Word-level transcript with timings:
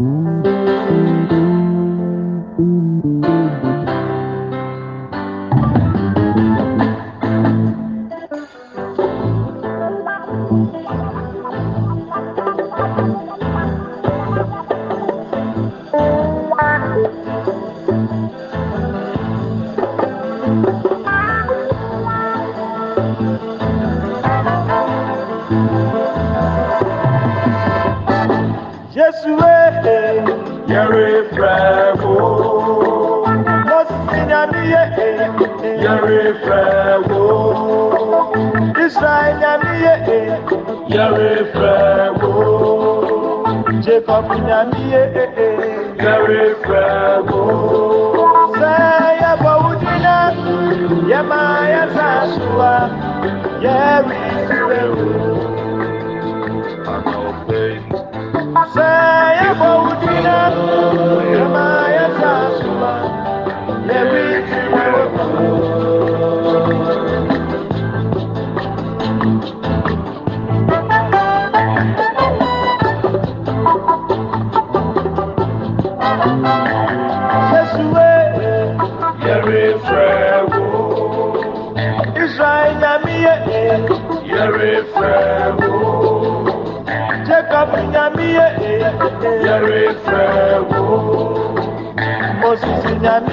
mm 0.00 0.39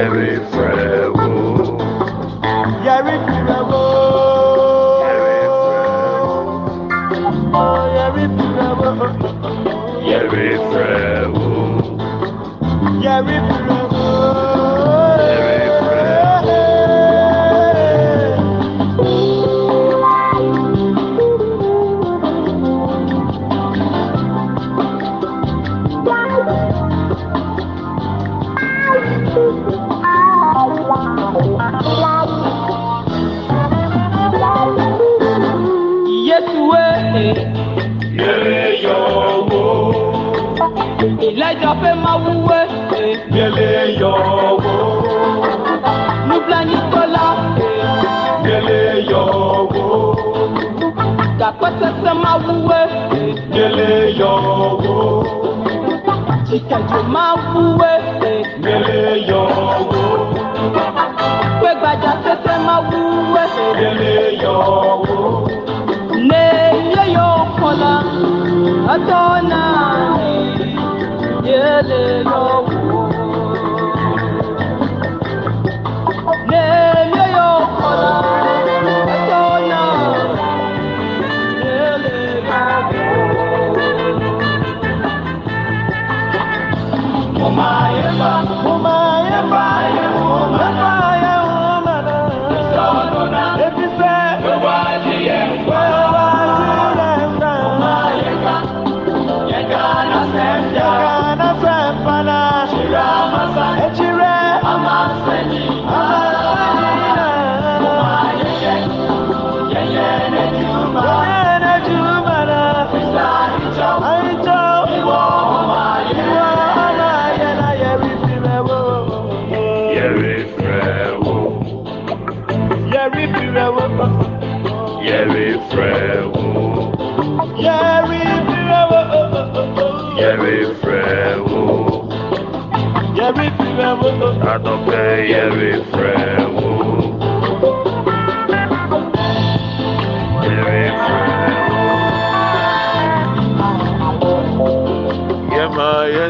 Every 0.00 0.59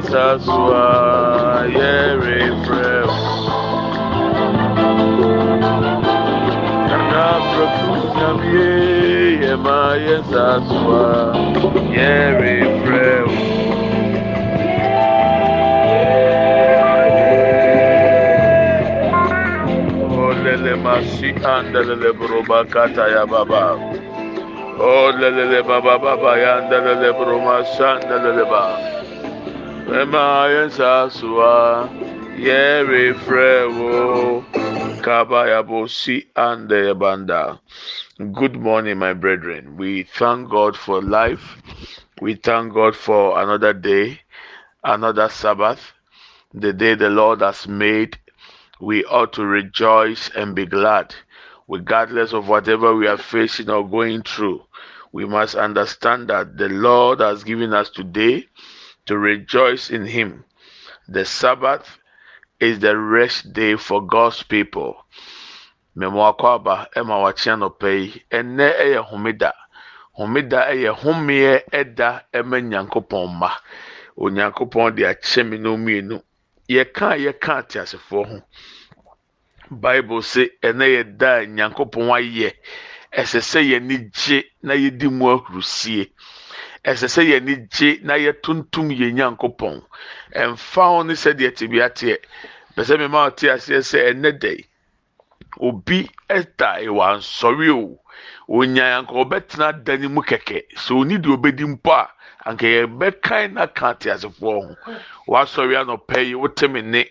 yɛnsasua 0.00 0.84
yɛrefrɛ 1.76 2.92
nanaprɛku 6.88 7.92
nyamie 8.16 8.70
yɛma 9.42 9.78
yɛnsasua 10.06 11.04
yɛrefrɛ 11.96 13.08
olele 20.16 20.74
masi 20.84 21.28
andelele 21.54 22.10
buroba 22.18 22.64
kata 22.72 23.04
ya 23.14 23.26
baba 23.26 23.76
olele 24.80 25.60
baba 25.68 25.98
baba 25.98 26.32
ya 26.40 26.50
andelele 26.58 27.12
buroma 27.16 27.60
sandelele 27.76 28.44
ba 29.90 30.02
Ema 30.02 30.48
yensa 30.48 31.10
suwa 31.10 31.88
yere 32.38 33.14
frewo 33.14 34.44
kabaya 35.02 35.62
bosi 35.62 36.26
ande 36.36 36.94
banda. 36.94 37.58
Good 38.32 38.54
morning, 38.54 38.98
my 38.98 39.14
brethren. 39.14 39.76
We 39.76 40.04
thank 40.04 40.48
God 40.48 40.76
for 40.76 41.02
life. 41.02 41.56
We 42.20 42.34
thank 42.34 42.72
God 42.72 42.94
for 42.94 43.42
another 43.42 43.72
day, 43.72 44.20
another 44.84 45.28
Sabbath, 45.28 45.92
the 46.54 46.72
day 46.72 46.94
the 46.94 47.10
Lord 47.10 47.40
has 47.40 47.66
made. 47.66 48.16
We 48.80 49.04
ought 49.06 49.32
to 49.32 49.44
rejoice 49.44 50.30
and 50.36 50.54
be 50.54 50.66
glad, 50.66 51.16
regardless 51.66 52.32
of 52.32 52.46
whatever 52.46 52.94
we 52.94 53.08
are 53.08 53.18
facing 53.18 53.68
or 53.68 53.88
going 53.88 54.22
through. 54.22 54.62
We 55.10 55.24
must 55.26 55.56
understand 55.56 56.28
that 56.28 56.56
the 56.56 56.68
Lord 56.68 57.18
has 57.18 57.42
given 57.42 57.74
us 57.74 57.90
today 57.90 58.46
to 59.06 59.18
rejoice 59.18 59.90
in 59.90 60.06
Him. 60.06 60.44
The 61.08 61.24
Sabbath 61.24 61.98
is 62.60 62.78
the 62.80 62.96
rest 62.96 63.52
day 63.52 63.76
for 63.76 64.06
God's 64.06 64.42
people. 64.42 64.96
Mmemme 65.96 66.22
akɔ 66.30 66.46
aba 66.54 66.74
ma 67.04 67.16
wakyea 67.24 67.54
nɔpɛ 67.58 67.88
yi, 68.00 68.22
ɛnnɛ 68.30 68.66
yɛ 68.92 69.00
homeda. 69.10 69.52
Homeda 70.16 70.60
yɛ 70.82 70.90
homeɛ 71.02 71.64
ɛda 71.72 72.22
ma 72.44 72.58
Nyankopɔn 72.60 73.26
mma. 73.28 73.50
Onyankopɔn 74.16 74.94
de 74.96 75.02
akyɛ 75.04 75.48
me 75.48 75.58
no 75.58 75.76
mmienu. 75.76 76.22
Yɛka 76.68 77.16
yɛka 77.18 77.52
ateasefoɔ 77.60 78.26
ho. 78.28 78.42
Bible 79.70 80.22
se 80.22 80.50
ɛnnɛ 80.62 80.86
yɛ 80.94 81.16
da 81.18 81.38
a 81.38 81.46
Nyankopɔn 81.46 82.08
ayɛ. 82.16 82.52
Ɛsɛ 83.12 83.40
sɛ 83.40 83.60
yɛni 83.70 84.12
gye 84.12 84.44
na 84.62 84.74
yɛdi 84.74 85.10
mu 85.10 85.26
ahurusie. 85.34 86.12
Ɛsɛ 86.84 87.06
sɛ 87.08 87.22
yɛni 87.30 87.68
gye 87.70 87.98
na 88.02 88.14
yɛtontom 88.14 88.88
yɛn 88.90 89.14
nyankopɔn. 89.14 89.82
Ɛmfa 90.34 90.84
ho 90.88 91.02
ne 91.02 91.14
sɛdeɛ 91.14 91.54
te 91.56 91.66
bi 91.66 91.78
ateɛ 91.80 92.16
pɛ 92.74 92.80
sɛ 92.84 92.98
mema 92.98 93.28
ɔte 93.28 93.50
aseɛ 93.52 93.80
sɛ 93.82 93.98
ɛnɛ 94.10 94.42
yi 94.42 94.64
obi 95.60 96.08
ɛta 96.28 96.80
ɛwɔ 96.86 97.02
ansɔre 97.14 97.70
o. 97.70 97.98
Onyaa 98.48 98.98
anka 98.98 99.12
ɔbɛtena 99.12 99.84
da 99.84 99.96
ne 99.96 100.08
mu 100.08 100.22
kɛkɛ. 100.22 100.58
Sɛ 100.74 100.92
oni 101.00 101.18
deɛ 101.18 101.36
ɔbɛdi 101.36 101.64
mpo 101.68 101.90
a 101.92 102.08
anka 102.46 102.66
yɛbɛkan 102.66 103.52
na 103.52 103.66
ka 103.66 103.92
te 103.94 104.08
asefoɔ 104.10 104.54
ho. 104.64 104.76
Wasɔre 105.28 105.76
anɔpɛ 105.84 106.26
yi 106.28 106.34
wote 106.34 106.62
me 106.68 106.80
ne 106.82 107.04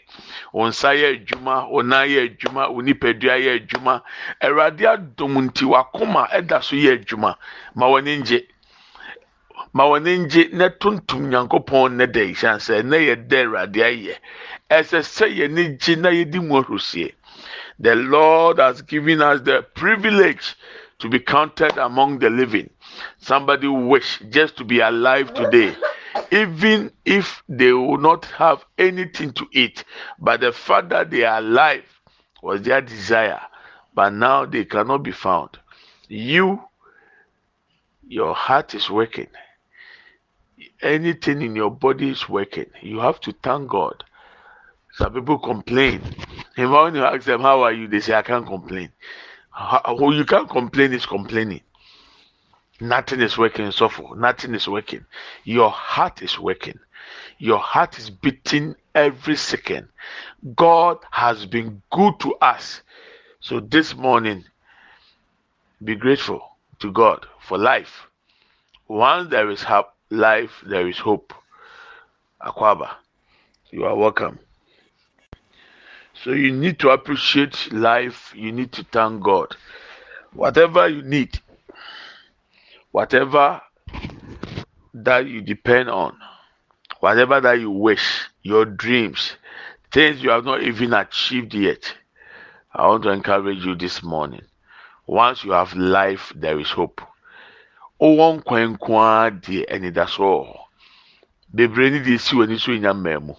wo 0.52 0.68
nsa 0.68 0.96
yɛ 0.96 1.08
adwuma 1.16 1.70
wo 1.70 1.82
nan 1.82 2.08
yɛ 2.10 2.20
adwuma 2.30 2.70
wo 2.74 2.82
nipadua 2.82 3.38
yɛ 3.40 3.60
adwuma. 3.60 4.02
Awurade 4.42 4.82
adom 4.82 5.34
nti 5.48 5.64
wakoma 5.66 6.28
ɛda 6.30 6.64
so 6.64 6.76
yɛ 6.76 7.00
adwuma. 7.00 7.36
Ma 7.76 7.86
wɔne 7.88 8.20
ngye 8.20 8.46
ma 9.74 9.84
wɔne 9.84 10.12
ngye 10.26 10.50
na 10.54 10.70
tuntum 10.70 11.30
nyankopɔn 11.30 11.98
ne 11.98 12.06
da 12.08 12.22
ihyɛn 12.22 12.60
sɛ 12.60 12.84
yɛ 12.84 13.28
da 13.28 13.38
awurade 13.44 13.82
ayɛ. 13.84 14.16
Ɛsɛ 14.70 15.00
sɛ 15.04 15.98
na 15.98 16.10
yɛdi 16.10 16.40
mu 16.42 16.64
the 17.82 17.96
lord 17.96 18.58
has 18.58 18.82
given 18.82 19.22
us 19.22 19.42
the 19.42 19.62
privilege 19.74 20.56
to 20.98 21.08
be 21.08 21.20
counted 21.20 21.78
among 21.78 22.20
the 22.20 22.30
living. 22.30 22.70
Somebody 23.20 23.68
wish 23.68 24.20
just 24.30 24.58
to 24.58 24.66
be 24.66 24.80
alive 24.82 25.34
today 25.34 25.76
even 26.32 26.92
if 27.06 27.42
they 27.48 27.72
will 27.72 27.98
not 27.98 28.26
have 28.26 28.66
anything 28.78 29.32
to 29.32 29.48
eat. 29.54 29.84
But 30.20 30.42
the 30.42 30.52
fact 30.52 30.90
that 30.90 31.10
they 31.10 31.24
are 31.24 31.38
alive 31.38 31.86
was 32.42 32.62
their 32.64 32.82
desire 32.82 33.42
but 33.94 34.14
now 34.14 34.46
they 34.46 34.66
cannot 34.66 35.04
be 35.04 35.12
found. 35.12 35.58
You 36.08 36.62
your 38.08 38.34
heart 38.34 38.74
is 38.74 38.90
working 38.90 39.28
anything 40.82 41.42
in 41.42 41.56
your 41.56 41.72
body 41.72 42.10
is 42.10 42.30
working, 42.30 42.68
you 42.82 43.00
have 43.00 43.20
to 43.22 43.34
thank 43.44 43.70
God. 43.70 44.04
Some 44.94 45.14
people 45.14 45.40
complain. 45.40 46.02
And 46.58 46.72
when 46.72 46.96
you 46.96 47.06
ask 47.06 47.26
them, 47.26 47.42
How 47.42 47.62
are 47.62 47.72
you? 47.72 47.88
They 47.88 48.02
say, 48.02 48.14
I 48.14 48.22
can't 48.22 48.46
complain. 48.46 48.92
Well, 49.88 50.14
you 50.14 50.26
can't 50.26 50.50
complain 50.50 50.92
is 50.94 51.06
complaining. 51.06 51.62
Nothing 52.82 53.22
is 53.22 53.38
working, 53.38 53.72
so 53.72 53.90
for 53.90 54.16
nothing 54.16 54.56
is 54.56 54.68
working. 54.68 55.06
Your 55.44 55.70
heart 55.70 56.22
is 56.22 56.40
working. 56.40 56.80
Your 57.38 57.60
heart 57.60 57.98
is 57.98 58.10
beating 58.10 58.76
every 58.96 59.36
second. 59.36 59.90
God 60.56 60.98
has 61.12 61.46
been 61.46 61.82
good 61.92 62.20
to 62.22 62.36
us. 62.36 62.82
So 63.42 63.60
this 63.60 63.96
morning, 63.96 64.46
be 65.84 65.96
grateful 65.96 66.42
to 66.80 66.92
God 66.92 67.26
for 67.42 67.58
life. 67.58 68.08
Once 68.88 69.30
there 69.30 69.50
is 69.50 69.64
help, 69.64 69.88
life, 70.10 70.64
there 70.66 70.88
is 70.88 70.98
hope. 70.98 71.34
Akwaba, 72.42 72.90
you 73.72 73.86
are 73.86 73.96
welcome. 73.96 74.40
So 76.24 76.32
you 76.32 76.52
need 76.52 76.80
to 76.80 76.90
appreciate 76.90 77.72
life. 77.72 78.34
You 78.36 78.52
need 78.52 78.72
to 78.74 78.84
thank 78.84 79.24
God. 79.24 79.56
Whatever 80.34 80.88
you 80.88 81.02
need, 81.02 81.40
whatever 82.92 83.62
that 84.94 85.28
you 85.28 85.42
depend 85.42 85.90
on, 85.90 86.18
whatever 87.00 87.40
that 87.40 87.60
you 87.60 87.72
wish, 87.72 88.28
your 88.42 88.66
dreams, 88.66 89.38
things 89.92 90.22
you 90.22 90.30
have 90.30 90.46
not 90.46 90.62
even 90.62 90.94
achieved 90.94 91.54
yet, 91.54 91.94
I 92.74 92.88
want 92.88 93.04
to 93.04 93.10
encourage 93.10 93.66
you 93.66 93.76
this 93.76 94.04
morning. 94.04 94.42
Once 95.08 95.44
you 95.44 95.52
have 95.52 95.74
life, 95.74 96.32
there 96.36 96.60
is 96.60 96.70
hope. 96.70 97.02
Wowɔ 98.00 98.26
nkwa 98.38 98.58
nko 98.72 98.92
ara 99.00 99.30
deɛ 99.44 99.62
anidaso 99.74 100.24
wɔ 100.24 100.42
hɔ. 100.50 100.58
Bebree 101.56 101.90
ne 101.92 102.00
deɛ 102.00 102.16
esi 102.16 102.34
wɔ 102.36 102.44
ani 102.44 102.58
so 102.58 102.72
nya 102.72 102.94
mmaa 102.94 103.20
mu. 103.20 103.34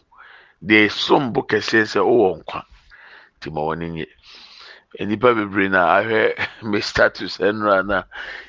Deɛ 0.62 0.90
som 0.90 1.32
bo 1.32 1.40
kɛseɛ 1.42 1.84
sɛ 1.92 2.00
wowɔ 2.04 2.38
nkwa 2.40 2.60
nti 3.36 3.48
ma 3.54 3.60
wɔn 3.60 3.82
nye 3.94 4.06
nnipa 5.00 5.34
bebree 5.34 5.68
na 5.70 5.80
ahwɛ 5.98 6.20
me 6.70 6.80
status 6.80 7.38
ɛnura 7.38 7.86
na 7.86 8.02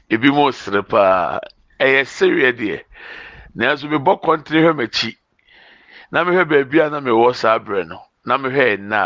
ebi 0.09 0.29
mo 0.31 0.51
sere 0.51 0.81
paa 0.83 1.39
ɛyɛ 1.79 2.01
sereɛ 2.05 2.51
deɛ. 2.59 2.77
Nanso 3.55 3.87
mebɔ 3.87 4.21
kɔntere 4.23 4.59
hwɛ 4.63 4.73
m'akyi. 4.79 5.11
Na 6.11 6.23
mehwɛ 6.25 6.43
baabi 6.49 6.79
a 6.79 6.89
na 6.89 6.99
mewɔ 6.99 7.33
saa 7.35 7.59
berɛ 7.59 7.87
no. 7.87 7.99
Na 8.25 8.37
mehwɛ 8.37 8.75
ɛnna 8.75 9.01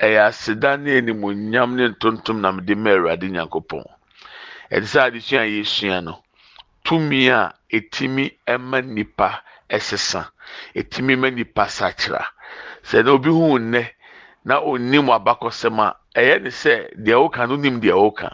a 0.00 0.04
ɛyɛ 0.04 0.20
aseda 0.28 0.76
ne 0.80 0.96
animonyam 1.00 1.74
ne 1.76 1.88
ntontom 1.88 2.40
na 2.40 2.52
mede 2.52 2.74
ma 2.76 2.90
awurade 2.90 3.28
nyankopɔn. 3.28 3.84
Ɛte 4.70 4.86
sɛ 4.86 4.98
adesua 5.06 5.40
a 5.42 5.46
yɛsua 5.46 6.04
no 6.04 6.22
tumi 6.84 7.28
a 7.28 7.52
ɛtumi 7.72 8.24
ma 8.58 8.80
nipa 8.80 9.42
ɛsesa 9.70 10.30
ɛtumi 10.74 11.18
ma 11.18 11.28
nipa 11.30 11.64
sakyera. 11.68 12.24
Sɛ 12.82 13.04
na 13.04 13.10
obi 13.12 13.30
hu 13.30 13.58
nnɛ 13.58 13.82
na 14.44 14.60
onim 14.60 15.06
abakɔsɛm 15.10 15.78
a 15.80 15.96
ɛyɛ 16.14 16.42
ne 16.42 16.50
sɛ 16.50 16.72
deɛ 17.04 17.16
ɔka 17.26 17.48
no 17.48 17.56
nim 17.56 17.80
deɛ 17.80 17.92
ɔka 17.94 18.30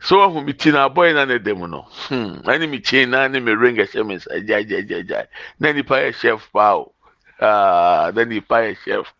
so 0.00 0.18
wahu 0.18 0.44
mi 0.44 0.52
ti 0.52 0.70
na 0.72 0.88
abɔyɛ 0.88 1.14
na 1.14 1.24
ne 1.24 1.38
dɛm 1.38 1.70
no 1.70 1.82
hmm 2.08 2.42
ɛne 2.44 2.68
mi 2.68 2.80
kyen 2.80 3.10
na 3.10 3.28
ne 3.28 3.38
mi 3.40 3.52
ring 3.52 3.76
ɛhyɛ 3.76 4.04
mi 4.06 4.14
nsa 4.16 4.40
gyagyagyagyag 4.46 5.26
na 5.60 5.72
nipa 5.72 5.94
yɛ 5.94 6.14
chef 6.14 6.50
paa 6.52 6.74
o 6.74 6.92
aa 7.40 8.10
na 8.14 8.24
nipa 8.24 8.56
yɛ 8.66 8.76
chef 8.84 9.14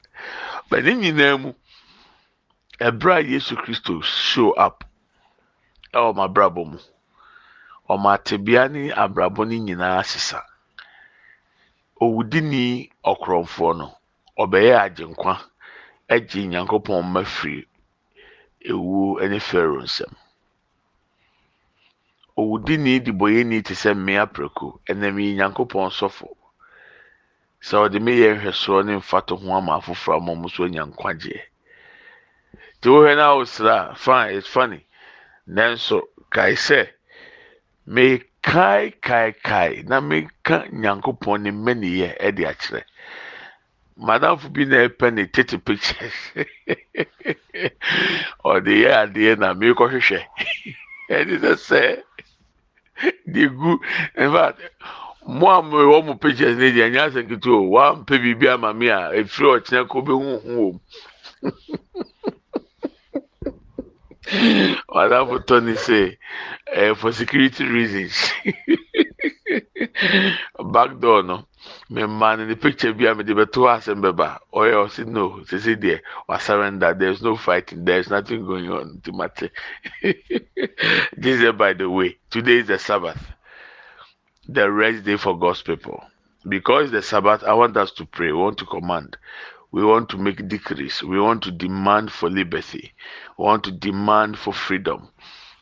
but 0.68 0.82
ne 0.84 0.92
nyinaa 0.94 1.40
mu 1.40 1.52
ɛbrɛ 2.80 3.14
a 3.18 3.22
yesu 3.22 3.54
kristo 3.56 4.02
show 4.02 4.50
up 4.52 4.82
ɛwɔ 5.96 6.10
m'abrabɔ 6.18 6.62
mu. 6.70 6.78
Ɔmo 7.92 8.08
atebea 8.16 8.62
ne 8.72 8.82
abrabɔ 9.02 9.40
no 9.48 9.54
nyinaa 9.66 10.02
sesa. 10.10 10.40
Owudini 12.02 12.90
ɔkorɔmfoɔ 13.10 13.70
no 13.78 13.86
ɔbɛyɛ 14.42 14.74
agyenkwa 14.84 15.34
agye 16.14 16.46
nyankopɔn 16.46 17.02
mma 17.04 17.22
firi 17.24 17.66
ewu 18.70 19.20
ne 19.30 19.38
pharaoh 19.38 19.82
nsam. 19.86 20.12
Owudini 22.36 22.98
de 23.04 23.12
bɔyɛni 23.12 23.62
te 23.64 23.74
sɛ 23.74 23.94
mmea 23.94 24.26
prɛko 24.26 24.80
ɛnam 24.90 25.16
yi 25.22 25.36
nyankopɔn 25.38 25.90
sɔfo. 25.98 26.28
Sɛ 27.60 27.74
ɔde 27.84 27.98
me 28.02 28.12
yɛ 28.20 28.36
nhwɛsoɔ 28.40 28.84
ne 28.86 28.92
mfato 28.96 29.36
ho 29.36 29.52
ama 29.56 29.78
afoforɔ 29.78 30.16
ama 30.16 30.32
ɔmo 30.32 30.50
so 30.50 30.64
anya 30.64 30.84
nkwagyeɛ. 30.84 31.40
Te 32.80 32.88
wohwɛ 32.90 33.16
no 33.16 33.24
a 33.32 33.36
wosra 33.38 33.96
fine 33.96 34.34
it's 34.34 34.48
funny. 34.48 34.84
Nanso 35.46 36.02
kae 36.30 36.54
sɛ 36.56 36.88
me 37.86 38.18
kae 38.42 39.82
na 39.88 40.00
meka 40.00 40.64
nyankopɔn 40.72 41.42
ne 41.42 41.50
mmɛniyɛ 41.50 42.08
ɛde 42.26 42.42
akyerɛ. 42.50 42.82
Madamfo 43.96 44.48
bi 44.52 44.64
na 44.64 44.76
ɛpɛ 44.88 45.12
ne 45.14 45.24
tete 45.26 45.56
pictures 45.64 46.14
ɔde 48.44 48.72
yɛ 48.82 48.90
adeɛ 49.02 49.38
na 49.38 49.54
mekɔhwehwɛ. 49.54 50.20
Ɛde 51.16 51.34
sɛ 51.42 51.52
sɛ 51.68 51.80
de 53.26 53.46
gu 53.48 53.78
in 54.16 54.30
mo 55.26 55.46
a 55.50 55.62
mewɔ 55.62 56.04
mo 56.06 56.14
pictures 56.14 56.56
ne 56.56 56.70
deɛ 56.72 56.88
ɛnyɛ 56.90 57.00
asɛ 57.06 57.20
nketewa 57.24 58.04
biribi 58.06 58.48
ama 58.48 58.72
me 58.74 58.88
a 58.88 59.10
ɛfiri 59.12 59.48
ɔkyena 59.56 59.88
kɔ 59.88 59.98
bɛhu 60.06 60.24
ho 60.24 60.38
wɔ 60.40 60.72
mu. 60.72 60.80
tɔ 64.26 65.62
ne 65.62 65.74
sɛ 65.74 66.16
uh, 66.74 66.94
for 66.94 67.12
security 67.12 67.64
reasons. 67.64 68.30
Back 70.72 70.98
door 70.98 71.22
no. 71.22 71.46
Me 71.90 72.06
man 72.06 72.40
in 72.40 72.48
the 72.48 72.56
picture 72.56 72.92
bi 72.92 73.04
a 73.04 73.14
me 73.14 73.24
de 73.24 73.34
bɛto 73.34 73.68
asɛm 73.68 74.00
bɛba 74.02 74.38
ɔyɛ 74.52 74.74
ɔsi 74.86 75.06
no. 75.06 75.40
Sisi 75.44 75.76
deɛ 75.76 76.00
wa 76.28 76.38
surrender. 76.38 76.94
There 76.94 77.10
is 77.10 77.22
no 77.22 77.36
fighting. 77.36 77.84
There 77.84 77.98
is 77.98 78.10
nothing 78.10 78.44
going 78.46 78.70
on 78.70 79.00
to 79.04 79.12
mate 79.12 79.50
jesus 81.20 81.52
by 81.56 81.72
the 81.72 81.88
way 81.88 82.16
today 82.30 82.58
is 82.58 82.66
the 82.66 82.78
sabbath. 82.78 83.32
The 84.48 84.70
rest 84.70 85.04
day 85.04 85.16
for 85.16 85.38
god's 85.38 85.62
people. 85.62 86.02
Because 86.46 86.90
the 86.90 87.02
sabbath 87.02 87.44
i 87.44 87.54
want 87.54 87.76
us 87.76 87.92
to 87.92 88.06
pray. 88.06 88.32
We 88.32 88.38
want 88.38 88.58
to 88.58 88.66
command 88.66 89.16
we 89.74 89.82
want 89.84 90.08
to 90.08 90.16
make 90.18 90.48
decrees 90.48 91.02
we 91.02 91.18
want 91.20 91.42
to 91.42 91.50
demand 91.50 92.10
for 92.12 92.30
liberty 92.30 92.92
we 93.36 93.44
want 93.44 93.62
to 93.64 93.72
demand 93.72 94.38
for 94.38 94.52
freedom 94.52 95.08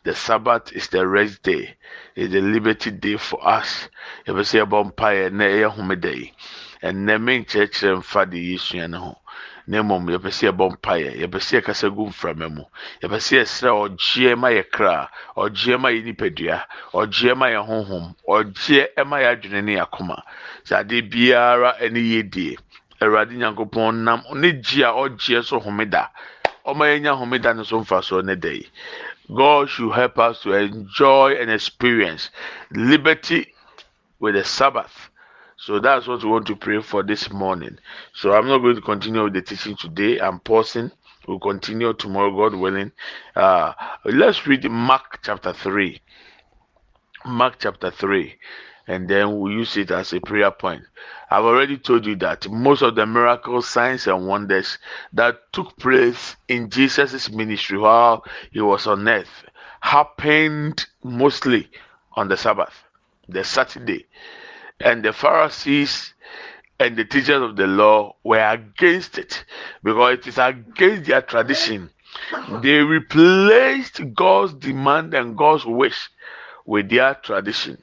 the 0.03 0.13
Sabbath 0.13 0.73
is 0.73 0.89
the 0.89 1.07
rest 1.07 1.43
day, 1.43 1.77
is 2.15 2.29
the 2.31 2.41
liberty 2.41 2.91
day 2.91 3.15
for 3.15 3.39
us. 3.47 3.87
Yɛbɛ 4.27 4.41
sɛ 4.43 4.55
yɛbɔ 4.65 4.77
mpaeɛ 4.91 5.31
na 5.31 5.45
ɛyɛ 5.45 5.69
homeda 5.75 6.11
yi. 6.19 6.33
Ɛnnɛ 6.83 7.13
menkyerɛkyerɛ 7.25 7.97
mfa 8.01 8.29
de 8.29 8.37
yɛsua 8.37 8.89
no 8.89 8.99
ho. 8.99 9.17
Na 9.67 9.81
mmom 9.81 10.05
yɛpɛ 10.11 10.29
sɛ 10.37 10.51
yɛbɔ 10.51 10.65
mpaeɛ, 10.75 11.11
yɛpɛ 11.21 11.39
sɛ 11.39 11.61
yɛkasa 11.61 11.87
gu 11.95 12.07
mframa 12.11 12.49
mu. 12.53 12.63
Yɛpɛ 13.01 13.17
sɛ 13.23 13.33
yɛsrɛ 13.39 13.71
ɔgyeɛ 13.83 14.37
ma 14.37 14.47
yɛ 14.49 14.63
kra, 14.69 15.09
ɔgyeɛ 15.37 15.79
ma 15.79 15.89
yɛ 15.89 16.03
nipadua, 16.03 16.65
ɔgyeɛ 16.93 17.37
ma 17.37 17.45
yɛ 17.47 17.61
honhom, 17.65 18.15
ɔgyeɛ 18.27 19.05
ma 19.07 19.17
yɛ 19.23 19.27
adwene 19.39 19.63
ne 19.63 19.75
yɛ 19.77 19.83
akoma. 19.87 20.21
Sɛ 20.65 20.83
biara 21.09 21.79
ɛne 21.79 21.99
yɛ 22.11 22.29
die. 22.29 22.57
Awurade 23.01 23.31
Nyankopɔn 23.35 24.03
nam 24.03 24.23
ne 24.35 24.51
gye 24.53 24.83
a 24.83 24.91
ɔgyeɛ 24.91 25.43
so 25.43 25.59
homeda. 25.59 26.09
Ɔma 26.65 26.85
yɛnya 26.91 27.17
homeda 27.17 27.55
no 27.55 27.63
so 27.63 27.79
mfa 27.79 28.03
so 28.03 28.21
ne 28.21 28.35
yi. 28.41 28.69
God 29.33 29.69
should 29.69 29.91
help 29.91 30.19
us 30.19 30.41
to 30.41 30.53
enjoy 30.53 31.35
and 31.39 31.49
experience 31.49 32.29
liberty 32.71 33.53
with 34.19 34.35
the 34.35 34.43
Sabbath. 34.43 35.09
So 35.57 35.79
that's 35.79 36.07
what 36.07 36.23
we 36.23 36.29
want 36.29 36.47
to 36.47 36.55
pray 36.55 36.81
for 36.81 37.03
this 37.03 37.31
morning. 37.31 37.77
So 38.13 38.33
I'm 38.33 38.47
not 38.47 38.59
going 38.59 38.75
to 38.75 38.81
continue 38.81 39.23
with 39.23 39.33
the 39.33 39.41
teaching 39.41 39.75
today. 39.75 40.19
I'm 40.19 40.39
pausing. 40.39 40.91
We'll 41.27 41.39
continue 41.39 41.93
tomorrow, 41.93 42.35
God 42.35 42.59
willing. 42.59 42.91
Uh, 43.35 43.73
let's 44.03 44.45
read 44.45 44.69
Mark 44.69 45.19
chapter 45.23 45.53
3. 45.53 46.01
Mark 47.25 47.55
chapter 47.59 47.91
3 47.91 48.35
and 48.87 49.07
then 49.07 49.39
we 49.39 49.53
use 49.53 49.77
it 49.77 49.91
as 49.91 50.13
a 50.13 50.19
prayer 50.19 50.51
point. 50.51 50.83
I've 51.31 51.45
already 51.45 51.77
told 51.77 52.05
you 52.05 52.15
that 52.17 52.49
most 52.49 52.81
of 52.81 52.95
the 52.95 53.05
miracles, 53.05 53.67
signs, 53.67 54.07
and 54.07 54.27
wonders 54.27 54.77
that 55.13 55.51
took 55.53 55.77
place 55.77 56.35
in 56.47 56.69
Jesus' 56.69 57.29
ministry 57.31 57.77
while 57.77 58.25
he 58.51 58.61
was 58.61 58.85
on 58.87 59.07
earth 59.07 59.45
happened 59.81 60.85
mostly 61.03 61.69
on 62.13 62.27
the 62.27 62.37
Sabbath, 62.37 62.83
the 63.27 63.43
Saturday. 63.43 64.05
And 64.79 65.03
the 65.03 65.13
Pharisees 65.13 66.13
and 66.79 66.95
the 66.95 67.05
teachers 67.05 67.41
of 67.41 67.55
the 67.55 67.67
law 67.67 68.15
were 68.23 68.39
against 68.39 69.17
it 69.17 69.43
because 69.83 70.19
it 70.19 70.27
is 70.27 70.37
against 70.37 71.07
their 71.07 71.21
tradition. 71.21 71.89
They 72.61 72.79
replaced 72.79 74.13
God's 74.13 74.53
demand 74.53 75.13
and 75.13 75.37
God's 75.37 75.65
wish 75.65 76.09
with 76.65 76.89
their 76.89 77.15
tradition. 77.15 77.81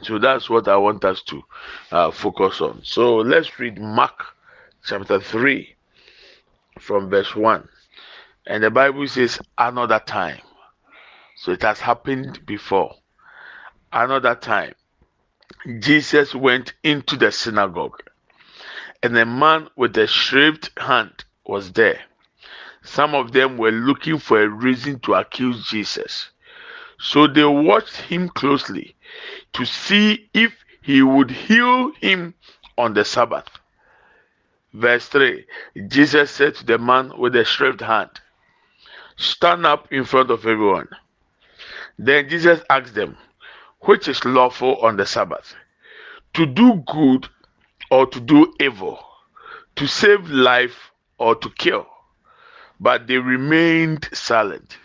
So 0.00 0.18
that's 0.18 0.48
what 0.48 0.68
I 0.68 0.76
want 0.76 1.04
us 1.04 1.22
to 1.24 1.42
uh, 1.90 2.10
focus 2.10 2.60
on. 2.60 2.80
So 2.82 3.16
let's 3.16 3.58
read 3.58 3.78
Mark 3.78 4.24
chapter 4.84 5.20
3 5.20 5.74
from 6.80 7.10
verse 7.10 7.36
1. 7.36 7.68
And 8.46 8.64
the 8.64 8.70
Bible 8.70 9.06
says, 9.06 9.38
another 9.58 10.00
time. 10.00 10.40
So 11.36 11.52
it 11.52 11.62
has 11.62 11.78
happened 11.78 12.44
before. 12.46 12.94
Another 13.92 14.34
time, 14.34 14.74
Jesus 15.78 16.34
went 16.34 16.72
into 16.82 17.16
the 17.16 17.30
synagogue, 17.30 18.02
and 19.02 19.16
a 19.16 19.26
man 19.26 19.68
with 19.76 19.96
a 19.98 20.06
shaved 20.06 20.70
hand 20.76 21.24
was 21.46 21.72
there. 21.72 22.00
Some 22.82 23.14
of 23.14 23.32
them 23.32 23.58
were 23.58 23.70
looking 23.70 24.18
for 24.18 24.42
a 24.42 24.48
reason 24.48 24.98
to 25.00 25.14
accuse 25.14 25.66
Jesus. 25.66 26.30
So 26.98 27.26
they 27.26 27.44
watched 27.44 27.96
him 27.96 28.28
closely 28.28 28.96
to 29.54 29.64
see 29.64 30.28
if 30.34 30.52
he 30.82 31.02
would 31.02 31.30
heal 31.30 31.92
him 32.00 32.34
on 32.76 32.94
the 32.94 33.04
Sabbath. 33.04 33.48
Verse 34.72 35.06
3 35.08 35.44
Jesus 35.88 36.30
said 36.30 36.54
to 36.56 36.64
the 36.64 36.78
man 36.78 37.12
with 37.18 37.34
the 37.34 37.44
shriveled 37.44 37.82
hand, 37.82 38.10
Stand 39.16 39.66
up 39.66 39.92
in 39.92 40.04
front 40.04 40.30
of 40.30 40.46
everyone. 40.46 40.88
Then 41.98 42.28
Jesus 42.28 42.60
asked 42.70 42.94
them, 42.94 43.16
Which 43.80 44.08
is 44.08 44.24
lawful 44.24 44.76
on 44.76 44.96
the 44.96 45.06
Sabbath? 45.06 45.54
To 46.34 46.46
do 46.46 46.82
good 46.86 47.28
or 47.90 48.06
to 48.06 48.20
do 48.20 48.54
evil? 48.58 48.98
To 49.76 49.86
save 49.86 50.30
life 50.30 50.90
or 51.18 51.34
to 51.36 51.50
kill? 51.50 51.86
But 52.80 53.06
they 53.06 53.18
remained 53.18 54.08
silent. 54.12 54.78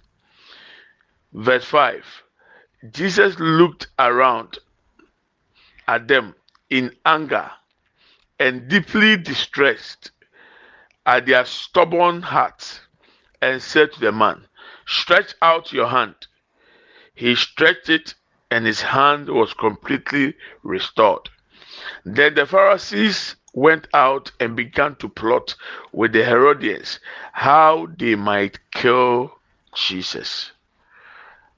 Verse 1.34 1.66
5 1.66 2.04
Jesus 2.91 3.39
looked 3.39 3.88
around 3.98 4.60
at 5.88 6.08
them 6.08 6.36
in 6.70 6.96
anger 7.06 7.50
and 8.39 8.67
deeply 8.67 9.17
distressed 9.17 10.12
at 11.06 11.25
their 11.25 11.46
stubborn 11.46 12.22
hearts 12.22 12.82
and 13.41 13.62
said 13.62 13.94
to 13.94 14.00
the 14.00 14.12
man, 14.12 14.46
Stretch 14.86 15.34
out 15.41 15.74
your 15.74 15.88
hand. 15.88 16.15
He 17.15 17.36
stretched 17.36 17.89
it, 17.89 18.13
and 18.51 18.65
his 18.65 18.82
hand 18.82 19.27
was 19.29 19.53
completely 19.53 20.36
restored. 20.63 21.29
Then 22.06 22.36
the 22.36 22.46
Pharisees 22.46 23.36
went 23.53 23.88
out 23.94 24.32
and 24.39 24.56
began 24.56 24.96
to 24.98 25.10
plot 25.10 25.56
with 25.91 26.13
the 26.13 26.24
Herodians 26.24 27.00
how 27.34 27.88
they 27.98 28.15
might 28.15 28.60
kill 28.72 29.32
Jesus 29.74 30.51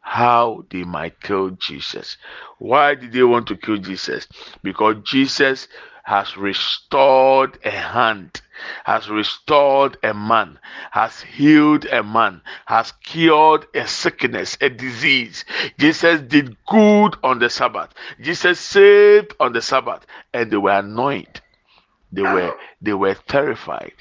how 0.10 0.66
they 0.72 0.84
might 0.84 1.22
kill 1.22 1.52
Jesus. 1.52 2.18
Why 2.58 2.96
did 2.96 3.12
they 3.12 3.22
want 3.22 3.46
to 3.50 3.56
kill 3.56 3.78
Jesus? 3.78 4.28
Because 4.64 4.96
Jesus 5.04 5.68
has 6.04 6.36
restored 6.36 7.60
a 7.64 7.70
hand, 7.70 8.42
has 8.86 9.08
restored 9.08 9.98
a 10.02 10.12
man, 10.16 10.58
has 10.90 11.22
healed 11.22 11.86
a 11.86 12.02
man, 12.02 12.42
has 12.66 12.92
cured 13.04 13.68
a 13.76 13.86
sickness, 13.86 14.58
a 14.62 14.70
disease. 14.72 15.46
Jesus 15.78 16.22
did 16.22 16.58
good 16.66 17.16
on 17.24 17.38
the 17.38 17.52
Sabbath. 17.52 17.94
Jesus 18.20 18.60
saved 18.60 19.36
on 19.40 19.54
the 19.54 19.62
Sabbath, 19.62 20.08
and 20.34 20.50
they 20.50 20.58
were 20.58 20.80
annoyed. 20.80 21.40
They 22.12 22.24
were 22.24 22.56
they 22.82 22.94
were 22.94 23.14
terrified. 23.28 23.94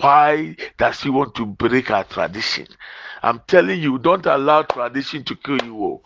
Why 0.00 0.56
does 0.78 1.00
he 1.00 1.10
want 1.10 1.36
to 1.36 1.46
break 1.46 1.92
our 1.92 2.02
tradition? 2.02 2.66
I'm 3.24 3.40
telling 3.46 3.80
you, 3.80 3.96
don't 3.98 4.26
allow 4.26 4.62
tradition 4.64 5.24
to 5.24 5.34
kill 5.34 5.56
you. 5.64 5.82
Oh. 5.82 6.02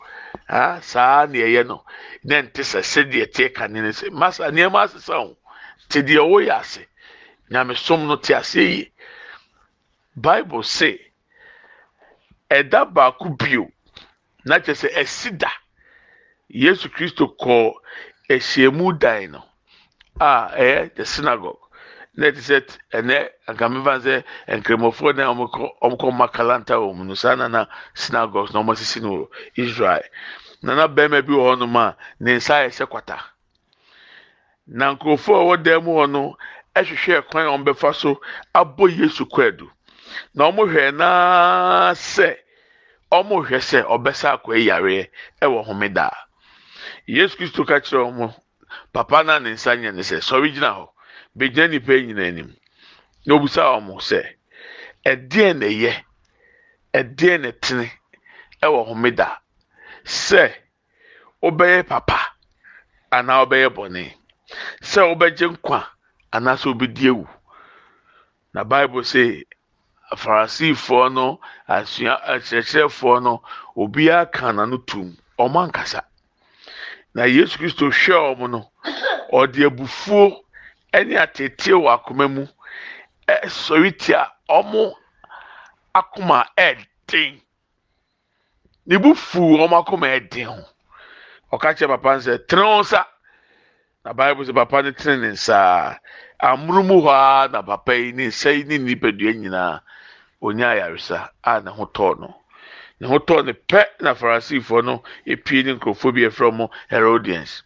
Ah, 0.49 0.79
saa 0.81 1.27
na 1.27 1.39
ɛyɛ 1.39 1.67
no. 1.67 1.83
Na 2.23 2.43
nte 2.43 2.63
sɛ 2.63 2.79
sɛdeɛ 2.93 3.27
teɛ 3.35 3.55
ka 3.55 3.67
ne 3.67 3.81
sɛ 3.91 4.11
masa 4.13 4.51
nneɛma 4.53 4.85
asesa 4.87 5.15
ho 5.19 5.37
te 5.89 6.01
deɛ 6.03 6.23
wɔyɛ 6.23 6.61
ase. 6.61 6.87
Nyamesom 7.51 8.07
no 8.07 8.17
te 8.17 8.35
ase 8.35 8.55
yie 8.63 8.93
bible 10.15 10.63
say 10.63 11.01
ɛda 12.49 12.87
baako 12.95 13.31
bio 13.37 13.67
na 14.45 14.61
kyerɛ 14.61 14.79
sɛ 14.87 14.95
ɛsi 14.95 15.37
da. 15.39 15.51
Yesu 16.49 16.89
kristo 16.89 17.35
kɔɔ 17.37 17.73
ahyiamu 18.31 18.97
dan 18.97 19.33
no 19.33 19.45
a 20.21 20.55
ɛyɛ 20.55 20.95
the 20.95 21.05
synagogue 21.05 21.59
na 22.19 22.27
ɛte 22.31 22.41
sɛ 22.49 22.57
ɛnɛ 22.99 23.17
nkamefa 23.55 23.95
sɛ 24.05 24.15
nkramofoɔ 24.59 25.11
na 25.17 25.23
ɔmokɔ 25.31 26.09
makalanta 26.21 26.75
wɔ 26.83 26.91
mu 26.97 27.05
no 27.05 27.15
saa 27.15 27.37
na 27.37 27.47
na 27.49 27.67
synagogues 27.95 28.53
na 28.53 28.59
ɔmosisi 28.61 29.01
no 29.03 29.29
israel. 29.55 30.03
Na 30.63 30.89
bɛrima 30.89 31.23
bi 31.25 31.33
wɔ 31.33 31.55
hɔnom 31.55 31.77
a 31.79 31.97
ne 32.19 32.35
nsa 32.39 32.55
ayɛ 32.67 32.71
sɛ 32.75 32.85
kwata. 32.91 33.19
Na 34.67 34.95
nkurɔfoɔ 34.97 35.37
a 35.39 35.45
wɔwɔ 35.47 35.63
dan 35.63 35.85
mu 35.85 35.93
hɔ 35.95 36.11
no 36.11 36.37
ɛhwehwɛ 36.75 37.23
kwan 37.31 37.47
a 37.47 37.51
wɔbɛfa 37.55 37.95
so 37.95 38.21
abɔ 38.53 38.85
yesu 38.99 39.25
kwaadu 39.27 39.71
na 40.35 40.51
wɔhwɛ 40.51 40.95
naa 40.97 41.93
sɛ 41.95 42.35
wɔhwɛ 43.13 43.59
sɛ 43.63 43.87
ɔbɛsa 43.87 44.43
akɔ 44.43 44.59
yareɛ 44.67 45.07
ɛwɔ 45.41 45.65
homeda. 45.67 46.11
Yesu 47.07 47.37
kristo 47.37 47.65
ka 47.65 47.79
kyerɛ 47.79 48.11
wɔn 48.11 48.35
papa 48.93 49.23
na 49.23 49.39
ne 49.39 49.51
nsa 49.53 49.77
nyɛ 49.79 49.95
ne 49.95 50.03
sɛ. 50.03 50.19
Sɔre 50.19 50.51
gyina 50.53 50.75
hɔ. 50.75 50.89
Begyina 51.39 51.67
nipa 51.71 51.93
nyinaa 52.07 52.29
anim. 52.31 52.51
Na 53.27 53.35
obusa 53.35 53.63
wɔn 53.87 54.01
sɛ 54.09 54.21
ɛdeɛn 55.11 55.55
na 55.61 55.67
ɛyɛ 55.67 55.93
ɛdeɛn 56.99 57.41
na 57.43 57.49
ɛtene 57.53 57.87
ɛwɔ 58.65 58.79
homeda 58.89 59.29
sɛ 60.05 60.43
wobɛyɛ 61.43 61.87
papa 61.89 62.19
anaa 63.17 63.39
wobɛyɛ 63.43 63.69
bɔne. 63.77 64.03
Sɛ 64.91 65.01
wobɛgye 65.11 65.47
nkwa 65.55 65.81
anaasɛ 66.35 66.67
wobɛdi 66.73 67.05
ewu 67.13 67.25
na 68.55 68.65
bible 68.65 69.03
sɛ 69.13 69.45
farisifoɔ 70.17 71.13
no 71.13 71.41
asua 71.69 72.15
akyerɛkyerɛfoɔ 72.33 73.23
no 73.23 73.43
obiara 73.77 74.27
ka 74.33 74.53
n'ano 74.53 74.77
tum 74.87 75.17
ɔmo 75.39 75.59
ankasa. 75.65 76.01
Na 77.15 77.23
yesu 77.25 77.59
kristo 77.59 77.87
hwɛ 77.91 78.37
wɔn 78.39 78.51
no 78.51 78.61
ɔde 79.33 79.61
abufuo 79.69 80.45
ɛne 80.93 81.15
atete 81.19 81.73
wɔ 81.73 81.89
akoma 81.95 82.29
mu. 82.29 82.47
Ɛsɔre 83.29 83.91
tia 83.99 84.33
ɔmo 84.49 84.95
akoma 85.95 86.47
ɛɛden 86.57 87.41
ne 88.87 88.97
bu 88.99 89.15
fu 89.15 89.41
wɔn 89.41 89.73
akoma 89.73 90.07
ɛden 90.19 90.45
ho. 90.47 90.65
Ɔka 91.53 91.75
kyerɛ 91.77 91.89
papa 92.01 92.19
sɛ 92.21 92.47
tene 92.47 92.63
wɔn 92.63 92.81
nsa. 92.81 93.05
Na 94.05 94.13
bible 94.13 94.45
sɛ 94.45 94.55
papa 94.55 94.83
no 94.83 94.91
tene 94.93 95.21
ne 95.21 95.29
nsa. 95.33 95.99
Amurumu 96.43 97.03
hɔ 97.05 97.11
ara 97.13 97.49
na 97.53 97.63
papa 97.63 97.95
yi 97.95 98.13
ne 98.13 98.27
nsa 98.29 98.51
yi 98.57 98.65
ne 98.65 98.79
nipadua 98.79 99.33
nyinaa 99.35 99.81
onyaa 100.41 100.73
ayaresa 100.73 101.31
a 101.45 101.61
ne 101.61 101.71
ho 101.71 101.85
tɔɔ 101.85 102.19
no. 102.21 102.35
Ne 103.01 103.09
ho 103.09 103.19
tɔɔ 103.19 103.45
no 103.45 103.53
pɛ 103.53 103.85
na 104.01 104.15
farisifoɔ 104.15 104.85
no 104.85 105.03
epie 105.27 105.65
ne 105.65 105.75
nkurɔfoɔ 105.75 106.15
bi 106.15 106.21
efrɛ 106.29 106.53
mo 106.55 106.71
herodians. 106.89 107.63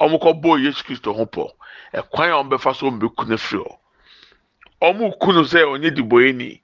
Wɔn 0.00 0.18
kɔ 0.18 0.40
bɔɔ 0.40 0.64
yesu 0.64 0.82
kristo 0.84 1.12
ho 1.12 1.26
pɔ. 1.26 1.50
Ɛkwan 1.98 2.30
a 2.30 2.36
wɔn 2.42 2.48
bɛfa 2.50 2.74
so 2.74 2.86
wɔn 2.90 2.98
bɛku 3.00 3.28
no 3.28 3.36
firi 3.36 3.62
hɔ. 3.62 3.78
Wɔn 4.82 5.12
ku 5.20 5.30
sɛ 5.44 5.60
ɔnyɛ 5.72 5.90
diboeni 5.94 6.60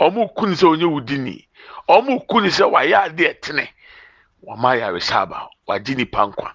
wɔn 0.00 0.28
ku 0.36 0.46
sɛ 0.46 0.66
ɔnyɛ 0.72 0.86
wudini. 0.94 1.48
Wɔn 1.88 2.26
ku 2.28 2.36
sɛ 2.48 2.64
wayɛ 2.70 2.96
adeɛ 3.10 3.40
tene 3.40 3.68
wɔn 4.44 4.62
ayaresa 4.64 5.22
aba 5.22 5.48
wagye 5.66 5.94
nipa 5.96 6.26
nkwa. 6.26 6.50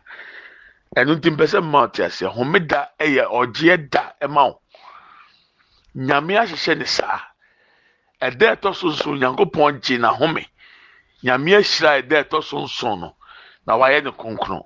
Ɛno 0.95 1.15
nti 1.17 1.29
mpɛ 1.31 1.45
sɛ 1.51 1.59
mma 1.61 1.87
ɔte 1.87 2.01
aseɛ. 2.05 2.29
Homeda 2.33 2.89
yɛ 2.99 3.23
ɔgyeɛ 3.27 3.89
da 3.89 4.13
ma 4.27 4.45
wo. 4.47 4.61
Nyame 5.95 6.33
ahyehyɛ 6.39 6.77
ne 6.77 6.85
saa. 6.85 7.19
Ɛda 8.21 8.55
ɛtɔ 8.55 8.73
so 8.75 8.87
nso 8.87 9.11
nyankopɔn 9.19 9.81
gye 9.83 9.97
n'ahome. 9.97 10.45
Nyame 11.23 11.51
ahyira 11.59 12.01
ɛda 12.01 12.23
ɛtɔ 12.23 12.43
so 12.43 12.63
nson 12.63 12.99
no 13.01 13.15
na 13.67 13.77
wayɛ 13.77 14.03
ne 14.03 14.11
kronkron. 14.11 14.63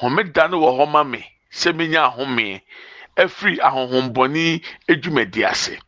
Homeda 0.00 0.48
no 0.50 0.60
wɔ 0.60 0.78
hɔ 0.78 0.88
ma 0.88 1.02
me. 1.04 1.39
Sɛ 1.52 1.72
menya 1.74 2.04
ahome 2.08 2.62
afiri 3.16 3.58
ahohombɔne 3.60 4.62
adwumadi 4.88 5.44
ase. 5.44 5.78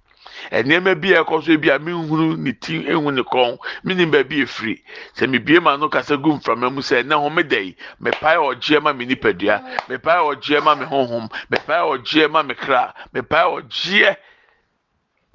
Nneɛma 0.50 1.00
bi 1.00 1.14
a 1.14 1.23
ɛkɔ 1.25 1.45
so 1.45 1.57
bi 1.57 1.69
a 1.71 1.78
menhunu 1.78 2.37
ne 2.37 2.52
ti 2.52 2.85
ehu 2.85 3.11
ne 3.12 3.23
kɔn 3.23 3.59
menim 3.85 4.11
baabi 4.11 4.42
efiri 4.42 4.83
sɛ 5.16 5.31
mebie 5.31 5.61
ma 5.62 5.76
no 5.76 5.88
kasa 5.88 6.16
gu 6.16 6.33
mframa 6.33 6.71
mu 6.73 6.81
sɛ 6.81 7.02
ɛnɛ 7.02 7.14
homeda 7.14 7.59
yi 7.64 7.76
mepae 8.00 8.37
ɔgyeɛ 8.37 8.83
ma 8.83 8.92
me 8.92 9.07
nipadua 9.07 9.62
mepae 9.88 10.19
ɔgyeɛ 10.35 10.62
ma 10.64 10.75
me 10.75 10.85
honhom 10.87 11.28
mepae 11.50 11.81
ɔgyeɛ 11.97 12.31
ma 12.31 12.42
me 12.42 12.54
kra 12.54 12.92
mepae 13.14 13.45
ɔgyeɛ. 13.62 14.16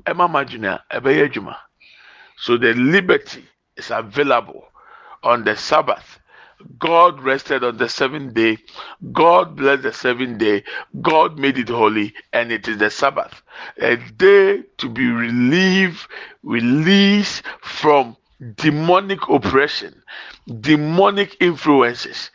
Ɛma 0.05 0.29
ma 0.29 0.39
adwene 0.43 0.67
a 0.67 0.99
ɛbɛyɛ 0.99 1.29
adwuma. 1.31 1.55
So 2.37 2.57
the 2.57 2.73
liberty 2.73 3.45
is 3.75 3.89
available 3.91 4.67
on 5.23 5.43
the 5.43 5.55
sabbath 5.55 6.19
God 6.79 7.21
rested 7.21 7.63
on 7.63 7.77
the 7.77 7.89
seventh 7.89 8.33
day. 8.33 8.57
God 9.11 9.55
blessed 9.55 9.83
the 9.83 9.93
seventh 9.93 10.37
day. 10.39 10.63
God 11.01 11.37
made 11.37 11.57
it 11.57 11.69
holy, 11.69 12.13
and 12.33 12.51
it 12.51 12.67
is 12.67 12.77
the 12.77 12.89
Sabbath, 12.89 13.41
a 13.77 13.97
day 13.97 14.63
to 14.77 14.89
be 14.89 15.07
relieved, 15.07 16.07
released 16.43 17.43
from 17.61 18.17
demonic 18.55 19.27
oppression, 19.29 20.01
demonic 20.61 21.35
influences, 21.39 22.31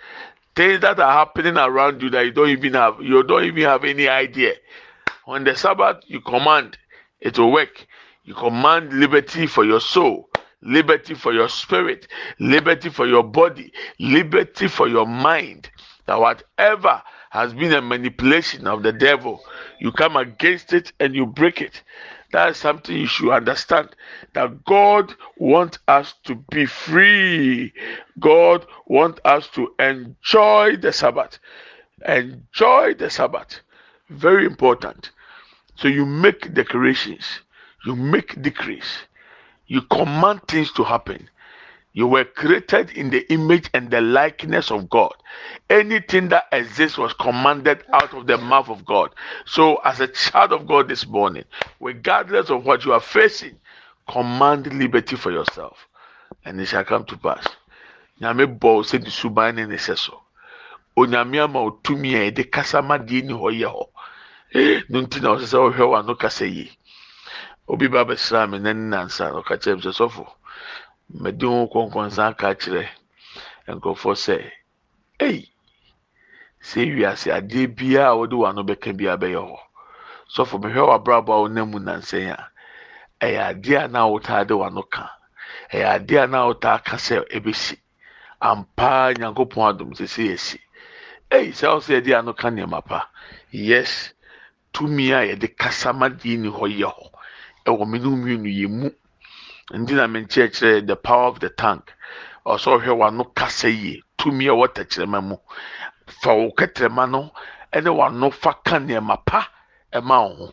things 0.55 0.81
that 0.81 0.99
are 1.01 1.12
happening 1.12 1.57
around 1.57 2.03
you 2.03 2.11
that 2.11 2.25
you 2.25 2.33
don't 2.33 2.51
even 2.51 2.75
have, 2.75 3.01
you 3.01 3.23
don't 3.23 3.44
even 3.44 3.62
have 3.64 3.85
any 3.85 4.09
idea. 4.09 4.55
On 5.27 5.44
the 5.44 5.55
Sabbath, 5.55 6.03
you 6.07 6.20
command 6.20 6.77
it 7.23 7.38
will 7.38 7.53
work. 7.53 7.87
You 8.25 8.35
command 8.35 8.92
liberty 8.92 9.47
for 9.47 9.64
your 9.64 9.81
soul 9.81 10.29
liberty 10.62 11.14
for 11.14 11.33
your 11.33 11.48
spirit, 11.48 12.09
liberty 12.38 12.88
for 12.88 13.07
your 13.07 13.22
body, 13.22 13.72
liberty 13.98 14.68
for 14.68 14.88
your 14.88 15.07
mind. 15.07 15.70
That 16.07 16.20
whatever 16.20 17.03
has 17.31 17.53
been 17.55 17.72
a 17.72 17.81
manipulation 17.83 18.66
of 18.66 18.83
the 18.83 18.92
devil, 18.92 19.42
you 19.81 19.92
come 19.92 20.16
against 20.16 20.72
it 20.72 20.92
and 21.01 21.14
you 21.14 21.27
break 21.27 21.61
it. 21.61 21.83
That 22.33 22.51
is 22.51 22.57
something 22.57 22.96
you 22.96 23.07
should 23.07 23.33
understand. 23.33 23.90
That 24.35 24.64
God 24.64 25.14
wants 25.37 25.79
us 25.87 26.14
to 26.25 26.35
be 26.51 26.66
free. 26.66 27.72
God 28.18 28.66
wants 28.87 29.20
us 29.25 29.48
to 29.48 29.75
enjoy 29.79 30.77
the 30.77 30.92
Sabbath. 30.92 31.38
Enjoy 32.07 32.94
the 32.94 33.11
Sabbath. 33.11 33.61
Very 34.09 34.46
important. 34.46 35.11
So 35.77 35.88
you 35.88 36.07
make 36.07 36.53
declarations, 36.55 37.40
you 37.85 37.96
make 37.96 38.40
decrees 38.40 38.85
you 39.66 39.83
command 39.83 40.42
things 40.48 40.72
to 40.72 40.85
happen. 40.85 41.29
You 41.94 42.07
were 42.07 42.25
created 42.25 42.90
in 42.92 43.11
the 43.11 43.31
image 43.31 43.68
and 43.75 43.90
the 43.90 44.01
likeness 44.01 44.70
of 44.70 44.88
God. 44.88 45.12
Anything 45.68 46.29
that 46.29 46.44
exists 46.51 46.96
was 46.96 47.12
commanded 47.12 47.85
out 47.92 48.14
of 48.14 48.27
the 48.27 48.38
mouth 48.38 48.70
of 48.70 48.85
God. 48.85 49.14
So, 49.44 49.77
as 49.85 50.01
a 50.01 50.09
child 50.09 50.53
of 50.53 50.66
God 50.66 50.88
this 50.88 51.07
morning, 51.07 51.44
regardless 51.81 52.48
of 52.48 52.64
what 52.64 52.85
you 52.87 52.94
are 52.94 53.01
facing, 53.01 53.59
command 54.09 54.72
liberty 54.79 55.16
for 55.16 55.31
yourself, 55.31 55.87
and 56.44 56.61
it 56.61 56.66
shall 56.66 56.85
come 56.85 57.05
to 57.05 57.16
pass. 57.18 57.46
Nyame 58.20 58.46
bɔ 58.59 58.83
sɛ 58.85 59.03
ne 59.03 59.11
suban 59.11 59.55
ne 59.57 59.66
ne 59.66 59.77
sɛ 59.77 59.98
so. 59.98 60.22
Onyame 60.96 61.42
ama 61.42 61.61
a 61.66 61.70
yɛde 61.72 62.51
kasa 62.51 62.81
ma 62.83 62.96
ni 62.96 63.22
hɔ 63.22 63.53
yɛ 63.61 63.68
hɔ. 63.68 63.88
Eh, 64.55 64.81
no 64.88 65.01
nti 65.01 65.20
na 65.20 65.35
ɔsɛ 65.35 65.46
sɛ 65.53 65.59
ɔhwɛ 65.72 65.85
w'ano 65.90 66.18
kasa 66.18 66.46
yie. 66.46 66.70
Obi 67.70 67.88
ba 67.88 68.05
bɛsra 68.05 68.51
me 68.51 68.59
na 68.59 68.72
nansa 68.72 69.25
na 69.31 69.38
ɔka 69.40 69.55
kyerɛ 69.62 69.77
me 69.77 69.83
sɛ 69.83 69.92
sɔfo 69.98 70.25
mɛde 71.22 71.46
ho 71.46 71.66
kɔnkɔnsa 71.72 72.22
aka 72.31 72.55
kyerɛ 72.55 72.85
nkurɔfoɔ 73.75 74.14
sɛ 74.25 74.37
ei 75.20 75.51
sɛ 76.61 76.81
wiase 76.96 77.29
adeɛ 77.38 77.66
biara 77.77 78.11
a 78.12 78.16
wɔde 78.18 78.35
w'ano 78.40 78.62
bɛka 78.68 78.90
biara 78.96 79.16
bɛyɛ 79.22 79.40
hɔ 79.48 79.59
sɔfo 80.35 80.57
mehwɛ 80.62 80.83
w'abrabɔ 80.88 81.31
a 81.37 81.40
wonam 81.42 81.70
mu 81.70 81.79
nansɛn 81.79 82.31
a 82.37 82.53
ɛyɛ 83.22 83.40
adeɛ 83.51 83.85
a 83.85 83.88
na 83.88 84.07
wotaa 84.11 84.44
de 84.46 84.55
w'ano 84.55 84.83
ka. 84.90 85.05
Ɛyɛ 85.72 85.87
adeɛ 85.96 86.25
a 86.25 86.27
na 86.27 86.38
wotaa 86.48 86.79
ka 86.85 86.96
sɛ 86.96 87.22
ɛbɛsi 87.37 87.77
ampa 88.40 89.14
nyankopɔn 89.14 89.64
adom 89.70 89.90
sɛ 89.94 90.07
sɛ 90.14 90.22
yɛsi. 90.31 90.59
Ei 91.31 91.53
sɛ 91.53 91.66
wo 91.72 91.79
yɛde 91.81 92.18
ano 92.18 92.33
ka 92.33 92.48
nneɛma 92.51 92.81
pa 92.85 93.09
yes 93.53 94.12
tumi 94.72 95.12
a 95.12 95.20
yɛde 95.31 95.57
kasa 95.57 95.92
ma 95.92 96.09
deɛ 96.09 96.38
ni 96.38 96.48
hɔ 96.48 96.66
yɛ 96.81 96.88
hɔ. 96.90 97.07
Ɛwɔ 97.66 97.87
me 97.90 97.98
no 97.98 98.11
mmienu 98.11 98.51
yɛ 98.61 98.68
mu 98.68 98.88
nti 99.79 99.92
na 99.94 100.07
menkyerɛkyerɛ 100.07 100.87
the 100.87 100.96
power 100.96 101.27
of 101.29 101.40
the 101.40 101.48
tank 101.51 101.92
ɔsɛ 102.44 102.68
ɔhwɛ 102.77 102.92
w'ano 102.98 103.25
kasa 103.35 103.68
yie 103.70 104.03
tumi 104.18 104.46
a 104.48 104.53
ɛwɔ 104.53 104.66
tɛkyerɛma 104.75 105.20
mu. 105.29 105.37
Fa 106.20 106.35
wo 106.35 106.51
kɛtɛrɛma 106.59 107.11
no 107.11 107.31
ɛne 107.72 107.90
w'ano 107.98 108.33
fa 108.33 108.53
ka 108.64 108.77
nneɛma 108.79 109.25
pa 109.25 109.48
ɛma 109.92 110.16
wo 110.29 110.35
ho. 110.46 110.53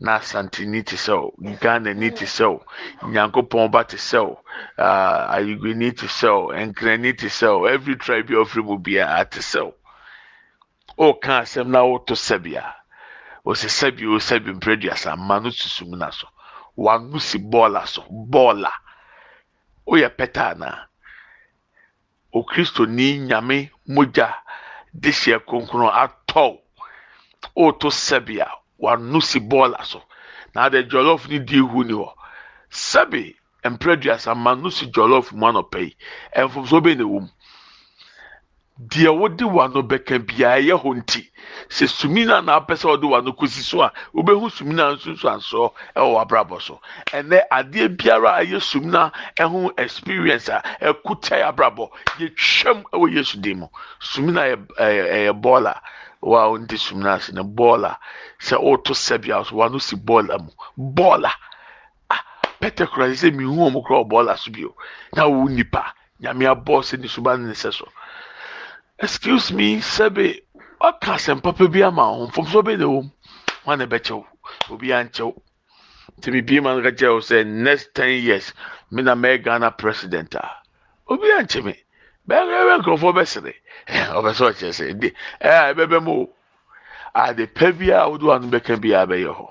Na 0.00 0.18
asante 0.18 0.66
ni 0.66 0.82
te 0.82 0.96
sɛ 0.96 1.12
o 1.12 1.34
ghana 1.60 1.94
ni 1.94 2.10
te 2.10 2.24
sɛ 2.24 2.44
o 2.44 2.64
nyankopɔn 3.06 3.70
ba 3.70 3.84
te 3.84 3.96
sɛ 3.96 4.18
o 4.24 4.40
ah, 4.78 5.34
ayigwe 5.36 5.74
ni 5.76 5.92
te 5.92 6.06
sɛ 6.06 6.28
o 6.28 6.52
nkran 6.52 7.00
ni 7.00 7.12
te 7.12 7.26
sɛ 7.28 7.48
o 7.48 7.64
every 7.66 7.96
tribe 7.96 8.26
bi 8.26 8.34
ɔfiri 8.34 8.64
mu 8.64 8.78
biara 8.78 9.24
te 9.30 9.40
sɛ 9.40 9.60
o 9.60 9.74
ɔka 11.12 11.42
asɛm 11.42 11.68
na 11.68 11.80
ɔto 11.80 12.14
sɛbea 12.16 12.64
osisa 13.44 13.90
bi 13.96 14.06
osa 14.06 14.38
bi 14.40 14.50
mpere 14.52 14.90
mma 15.16 15.36
no 15.40 15.50
susu 15.50 15.84
mu 15.86 15.96
na 15.96 16.10
so. 16.10 16.26
Wano 16.76 17.18
si 17.20 17.38
bɔɔla 17.38 17.86
so 17.86 18.02
bɔɔla 18.32 18.70
oyɛ 19.86 20.08
pɛta 20.16 20.42
ana 20.52 20.88
okristo 22.38 22.82
ni 22.86 23.18
nyame 23.28 23.70
mogya 23.94 24.28
de 24.92 25.10
hyɛ 25.10 25.38
kronkron 25.46 25.92
atɔw 26.02 26.58
oto 27.64 27.88
sɛbia 27.90 28.46
wano 28.78 29.20
si 29.20 29.38
bɔɔla 29.40 29.84
so. 29.84 30.02
Na 30.54 30.64
ade 30.66 30.88
jɔlɔf 30.90 31.28
ni 31.28 31.38
di 31.38 31.56
ihu 31.56 31.84
ni 31.84 31.92
hɔ 31.92 32.12
sɛbi 32.70 33.36
mpere 33.64 33.96
mma 34.34 34.54
no 34.54 34.68
si 34.70 34.86
jɔlɔf 34.86 35.32
mu 35.32 35.46
anɔpɛ 35.46 35.78
yi 35.80 35.96
ɛnfomso 36.36 36.80
bɛ 36.84 36.96
na 36.96 37.04
ɛwɔ 37.04 37.20
mu 37.20 37.28
deɛ 38.78 39.10
wode 39.18 39.44
wano 39.56 39.80
bɛka 39.90 40.14
biara 40.26 40.58
ɛyɛ 40.60 40.74
hɔ 40.82 40.90
nti 40.98 41.20
sɛ 41.76 41.86
sumina 41.86 42.42
na 42.42 42.52
apɛ 42.58 42.74
sɛ 42.80 42.86
ɔde 42.94 43.06
wano 43.06 43.30
kɔsi 43.38 43.62
so? 43.62 43.82
A 43.82 43.92
wobɛhu 44.14 44.50
sumina 44.50 44.84
nsunsu 44.96 45.26
ansɔ 45.30 45.70
ɛwɔ 45.94 46.10
w'abrabɔ 46.14 46.60
so 46.60 46.80
ɛnɛ 47.12 47.46
adeɛ 47.52 47.88
biara 47.96 48.30
a 48.34 48.42
ɛyɛ 48.44 48.58
sumina 48.60 49.12
ɛho 49.38 49.70
experience 49.78 50.48
a 50.48 50.60
ɛkuta 50.82 51.46
abrabɔ 51.48 51.88
yɛtwam 52.18 52.82
ɛwɔ 52.92 53.14
yesu 53.14 53.36
dim 53.40 53.60
mu 53.60 53.68
sumina 54.00 54.42
yɛ 54.42 54.56
ɛyɛ 54.76 55.32
bɔɔla 55.40 55.80
wa 56.22 56.40
wɔnte 56.50 56.76
sumina 56.76 57.14
ase 57.14 57.30
no 57.32 57.44
bɔɔla 57.44 57.96
sɛ 58.40 58.58
ɔreto 58.58 58.92
sɛbi 58.92 59.30
a 59.40 59.44
so 59.44 59.54
wano 59.54 59.78
si 59.80 59.94
bɔɔla 59.94 60.36
mu 60.42 60.50
bɔɔla 60.94 61.30
pɛtɛ 62.60 62.90
kura 62.90 63.06
sɛ 63.14 63.32
mihu 63.32 63.54
wɔn 63.54 63.84
kura 63.86 64.00
wɔ 64.02 64.08
bɔɔla 64.10 64.36
so 64.36 64.50
bio 64.50 64.74
na 65.14 65.28
wo 65.28 65.46
nipa. 65.46 65.94
Nyame 66.22 66.46
abɔ 66.46 66.80
sɛ 66.82 66.96
excuse 69.04 69.52
me 69.52 69.76
sɛbi 69.94 70.40
ɔka 70.80 71.10
asɛm 71.16 71.42
papa 71.42 71.68
bi 71.68 71.82
ama 71.82 72.04
ho 72.04 72.26
mfomso 72.26 72.62
bɛ 72.64 72.78
na 72.78 72.86
wɔm 72.86 73.06
wɔn 73.66 73.78
na 73.78 73.84
bɛkyɛw 73.86 74.24
obi 74.70 74.88
ankyɛw. 74.92 75.32
Tèmi 76.22 76.40
bie 76.46 76.60
ma 76.60 76.74
no 76.74 76.82
ka 76.82 76.90
kyerɛw 76.90 77.20
sɛ 77.20 77.46
next 77.46 77.92
ten 77.94 78.22
years 78.22 78.54
mi 78.90 79.02
na 79.02 79.14
mɛ 79.14 79.42
ghana 79.44 79.70
president 79.72 80.34
a. 80.34 80.48
Obi 81.08 81.28
ankyɛ 81.38 81.64
mi 81.64 81.74
bɛyɛ 82.28 82.60
bɛ 82.68 82.72
nkurɔfoɔ 82.80 83.12
bɛsere. 83.18 83.52
Ɔbɛ 84.16 84.30
sɛ 84.32 84.42
ɔkyerɛ 84.50 84.72
sɛ 84.72 84.98
de 85.00 85.08
ɛɛ 85.42 85.74
ɛbɛbɛ 85.74 86.02
mu 86.02 86.12
o. 86.22 86.30
Ade 87.14 87.44
pɛ 87.54 87.78
bi 87.78 87.90
a 87.90 88.08
wɔde 88.08 88.22
wɔn 88.24 88.50
bɛka 88.50 88.80
bi 88.80 88.92
a 88.96 89.06
bɛyɛ 89.06 89.32
hɔ. 89.36 89.46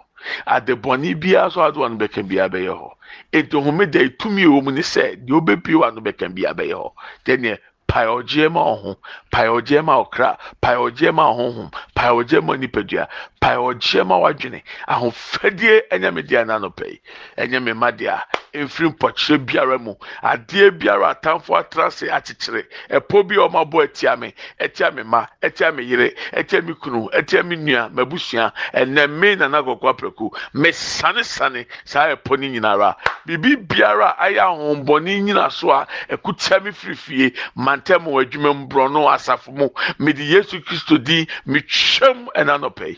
Ade 0.48 0.74
bɔnne 0.82 1.20
bi 1.20 1.36
a 1.36 1.52
so 1.52 1.60
wɔde 1.62 1.78
wɔn 1.78 1.98
bɛka 2.00 2.28
bi 2.28 2.38
a 2.42 2.50
bɛyɛ 2.50 2.74
hɔ. 2.74 2.90
Etu 3.32 3.62
homeda 3.62 4.00
etumi 4.02 4.46
wɔ 4.50 4.64
mu 4.64 4.72
ne 4.72 4.82
sɛ 4.82 5.16
deɛ 5.26 5.42
ɔbɛpie 5.42 5.78
wɔn 5.78 6.02
bɛka 6.02 6.34
bi 6.34 6.42
a 6.50 6.54
bɛyɛ 6.56 6.74
hɔ. 6.74 6.92
Deɛ 7.26 7.60
pae 7.88 8.08
ɔgyeɛ 8.08 8.50
ma 8.52 8.62
ɔho 8.74 8.96
pae 9.32 9.48
ɔgyeɛ 9.48 9.82
ma 9.84 9.94
ɔkra 10.04 10.38
pae 10.62 10.76
ɔgyeɛ 10.76 11.12
ma 11.14 11.24
ɔhohom 11.32 11.70
pae 12.04 12.12
ɔgyeɛ 12.12 12.44
ma 12.44 12.56
nipadua. 12.58 13.08
Pae 13.40 13.56
ɔgyeɛ 13.56 14.06
ma 14.06 14.18
wadwene. 14.18 14.62
Ahofadie 14.88 15.84
ɛnyɛ 15.90 16.14
me 16.14 16.22
deɛ 16.22 16.44
n'anɔpɛ 16.46 16.86
yi. 16.92 17.00
Ɛnyɛ 17.38 17.64
me 17.64 17.74
ma 17.74 17.92
deɛ 17.92 18.20
mfiri 18.54 18.90
mpɔkyerɛ 18.94 19.46
biara 19.46 19.78
mu. 19.80 19.96
Adeɛ 20.22 20.72
biara 20.78 21.16
atamfo 21.16 21.56
atra 21.58 21.90
se 21.92 22.08
akyekyere. 22.08 22.66
Ɛpɔ 22.90 23.28
bi 23.28 23.36
a 23.36 23.48
ɔmo 23.48 23.64
abɔ 23.64 23.88
ɛtia 23.88 24.20
me. 24.20 24.34
Ɛtia 24.60 24.94
me 24.94 25.04
ma. 25.04 25.26
Ɛtia 25.42 25.74
me 25.74 25.84
yere. 25.84 26.12
Ɛtia 26.34 26.66
me 26.66 26.74
kunu. 26.74 27.10
Ɛtia 27.14 27.46
me 27.46 27.56
nua 27.56 27.90
m'abusua. 27.90 28.52
Ɛnɛ 28.74 29.10
me 29.10 29.36
nana 29.36 29.64
kɔkɔ 29.64 29.96
apɛku 29.96 30.30
me 30.54 30.72
sane 30.74 31.24
sane 31.24 31.66
saa 31.86 32.14
ɛpɔ 32.16 32.40
ne 32.40 32.50
nyinara. 32.50 32.96
Biribi 33.26 33.56
biara 33.66 34.18
ayɛ 34.20 34.40
ahombɔne 34.44 35.24
nyina 35.24 35.50
so 35.50 35.72
a 35.72 35.88
ɛkutia 36.10 36.62
me 36.64 36.72
firi 36.72 36.98
fie. 36.98 37.34
Mantam 37.56 38.06
wɔ 38.08 38.26
adwuma 38.26 38.54
mu 38.54 38.68
borɔno 38.68 39.08
asafo 39.08 39.54
mu. 39.54 39.70
Mede 40.00 40.20
yesu 40.20 40.60
kristo 40.60 40.98
di 41.02 41.26
metwam 41.48 41.93
ɛna 42.40 42.56
nɔpɛ 42.62 42.86
yi 42.92 42.98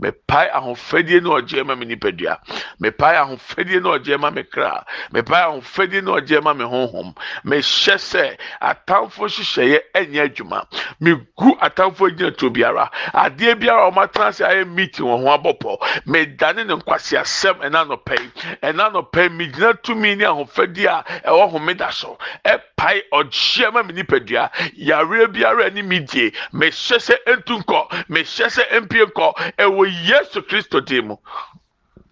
mepae 0.00 0.50
ahofadie 0.52 1.20
na 1.22 1.30
ɔgye 1.40 1.64
ma 1.66 1.74
me 1.74 1.86
nipadua. 1.86 2.38
Mepae 2.80 3.16
ahofadie 3.16 3.80
na 3.82 3.96
ɔgye 3.98 4.18
ma 4.20 4.30
me 4.30 4.42
kra. 4.42 4.84
Mepae 5.12 5.42
ahofadie 5.42 6.02
na 6.02 6.12
ɔgye 6.20 6.42
ma 6.42 6.52
me 6.52 6.64
honhom. 6.64 7.14
Mehyɛ 7.44 7.96
sɛ 7.96 8.36
atamfo 8.60 9.26
hyehyɛeɛ 9.26 9.80
ɛnyɛ 9.94 10.20
adwuma. 10.28 10.66
Megu 11.00 11.56
atamfo 11.60 12.10
gyina 12.10 12.30
to 12.36 12.50
biara. 12.50 12.90
Adeɛ 13.14 13.54
biara 13.58 13.88
a 13.88 13.90
wɔatena 13.90 14.26
ase 14.28 14.40
ayɛ 14.40 14.68
meeting 14.68 15.06
wɔ 15.06 15.22
ho 15.22 15.38
abɔpɔ. 15.38 15.78
Medane 16.06 16.66
ne 16.66 16.74
nkwaseasɛm 16.76 17.60
ɛna 17.64 17.86
nɔpɛ 17.88 18.20
yi 18.20 18.30
ɛna 18.62 18.92
nɔpɛ 18.92 19.22
yi 19.22 19.28
megyina 19.28 19.74
tumi 19.82 20.16
ne 20.16 20.24
ahofadie 20.24 20.86
a 20.86 21.04
ɛwɔ 21.28 21.52
homeda 21.52 21.92
so. 21.92 22.18
Ɛpae 22.44 23.02
ɔgye 23.12 23.72
ma 23.72 23.82
me 23.82 23.94
nipadua. 23.94 24.50
Yareɛ 24.78 25.32
biara 25.32 25.66
ani 25.66 25.82
mi 25.82 26.00
die. 26.00 26.30
Mehyɛ 26.52 26.98
sɛ 26.98 27.16
ɛntu 27.26 27.62
nkɔ. 27.64 28.06
Mehyɛ 28.10 28.46
sɛ 28.46 28.68
ɛmpie 28.70 29.06
nkɔ. 29.06 29.34
Ɛwɔ 29.58 29.85
yesu 29.86 30.42
kristo 30.42 30.80
din 30.84 31.08
mu. 31.08 31.16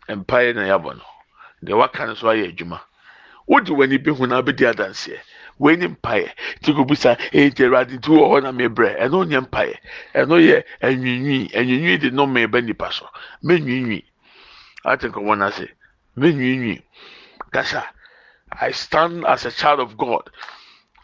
Mpaeɛ 0.09 0.55
na 0.55 0.63
yɛabɔ 0.69 0.97
no. 0.97 1.05
Deɛ 1.65 1.79
waka 1.79 2.07
no 2.07 2.15
so 2.15 2.27
ayɛ 2.29 2.53
adwuma. 2.53 2.81
Wode 3.47 3.69
w'ani 3.71 3.99
bɛhu 3.99 4.29
na 4.29 4.43
abɛdi 4.43 4.65
adanseɛ. 4.67 5.21
Ne 5.61 5.87
mpaeɛ. 5.89 6.31
Nti 6.61 6.73
kɔbisa 6.73 7.17
ɛgye 7.33 7.65
awurade 7.67 7.93
nti 7.99 8.09
wɔ 8.11 8.25
hɔ 8.31 8.43
na 8.43 8.53
mebrɛ. 8.53 8.99
Ɛno 9.01 9.25
nyɛ 9.29 9.41
mpaeɛ. 9.49 9.77
Ɛno 10.15 10.37
yɛ 10.41 10.65
anwinwi 10.83 11.53
anwinwi 11.55 12.01
de 12.01 12.11
no 12.11 12.27
meba 12.27 12.61
nipa 12.65 12.91
so. 12.93 13.09
Mɛnwinwi 13.45 14.03
ate 14.85 15.09
nkɔmmɔ 15.09 15.39
no 15.39 15.47
ase. 15.47 15.69
Mɛnwinwi 16.17 16.83
kasa 17.53 17.85
i 18.61 18.71
stand 18.71 19.25
as 19.27 19.45
a 19.47 19.51
child 19.51 19.81
of 19.81 19.97
god. 19.97 20.31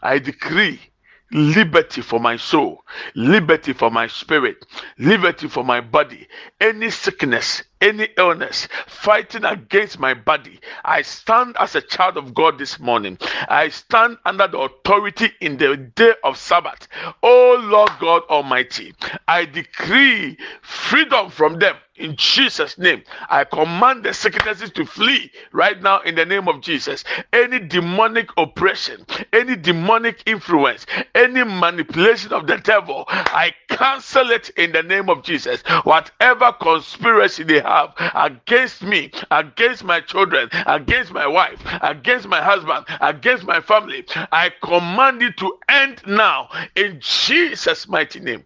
I 0.01 0.19
decree 0.19 0.90
liberty 1.31 2.01
for 2.01 2.19
my 2.19 2.37
soul, 2.37 2.83
liberty 3.15 3.73
for 3.73 3.91
my 3.91 4.07
spirit, 4.07 4.65
liberty 4.97 5.47
for 5.47 5.63
my 5.63 5.81
body. 5.81 6.27
Any 6.59 6.89
sickness, 6.89 7.63
any 7.81 8.09
illness 8.17 8.67
fighting 8.87 9.45
against 9.45 9.99
my 9.99 10.13
body, 10.13 10.59
I 10.85 11.01
stand 11.01 11.55
as 11.59 11.75
a 11.75 11.81
child 11.81 12.17
of 12.17 12.33
God 12.33 12.57
this 12.57 12.79
morning. 12.79 13.17
I 13.49 13.69
stand 13.69 14.17
under 14.25 14.47
the 14.47 14.59
authority 14.59 15.31
in 15.41 15.57
the 15.57 15.77
day 15.77 16.13
of 16.23 16.37
Sabbath. 16.37 16.87
Oh 17.23 17.59
Lord 17.63 17.91
God 17.99 18.23
Almighty, 18.29 18.93
I 19.27 19.45
decree 19.45 20.37
freedom 20.61 21.29
from 21.29 21.59
them 21.59 21.75
in 21.95 22.15
Jesus' 22.15 22.77
name. 22.77 23.03
I 23.29 23.43
command 23.43 24.03
the 24.03 24.13
sicknesses 24.13 24.71
to 24.71 24.85
flee 24.85 25.31
right 25.51 25.81
now 25.81 26.01
in 26.01 26.15
the 26.15 26.25
name 26.25 26.47
of 26.47 26.61
Jesus. 26.61 27.03
Any 27.33 27.59
demonic 27.59 28.29
oppression, 28.37 29.05
any 29.33 29.55
demonic 29.55 30.23
influence, 30.25 30.85
any 31.13 31.43
manipulation 31.43 32.33
of 32.33 32.47
the 32.47 32.57
devil, 32.57 33.05
I 33.07 33.53
cancel 33.69 34.31
it 34.31 34.49
in 34.51 34.71
the 34.71 34.83
name 34.83 35.09
of 35.09 35.23
Jesus. 35.23 35.61
Whatever 35.83 36.53
conspiracy 36.53 37.43
they 37.43 37.59
have 37.59 37.70
against 38.15 38.83
me, 38.83 39.11
against 39.31 39.83
my 39.83 40.01
children, 40.01 40.49
against 40.67 41.11
my 41.11 41.27
wife, 41.27 41.59
against 41.81 42.27
my 42.27 42.41
husband, 42.41 42.85
against 42.99 43.45
my 43.45 43.61
family, 43.61 44.05
I 44.31 44.51
command 44.61 45.21
it 45.23 45.37
to 45.37 45.57
end 45.69 46.01
now 46.05 46.49
in 46.75 46.99
Jesus' 47.01 47.87
mighty 47.87 48.19
name. 48.19 48.43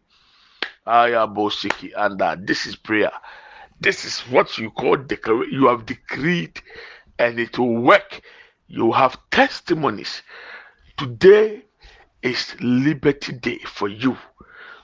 Ayabosiki, 0.87 1.91
and 1.97 2.47
this 2.47 2.65
is 2.65 2.75
prayer. 2.75 3.11
This 3.81 4.05
is 4.05 4.19
what 4.31 4.57
you 4.57 4.69
call 4.71 4.97
declare. 4.97 5.43
You 5.45 5.67
have 5.67 5.85
decreed, 5.85 6.61
and 7.19 7.39
it 7.39 7.57
will 7.59 7.75
work. 7.81 8.21
You 8.67 8.91
have 8.91 9.17
testimonies. 9.31 10.21
Today 10.97 11.63
is 12.21 12.55
Liberty 12.61 13.33
Day 13.33 13.59
for 13.65 13.87
you. 13.87 14.17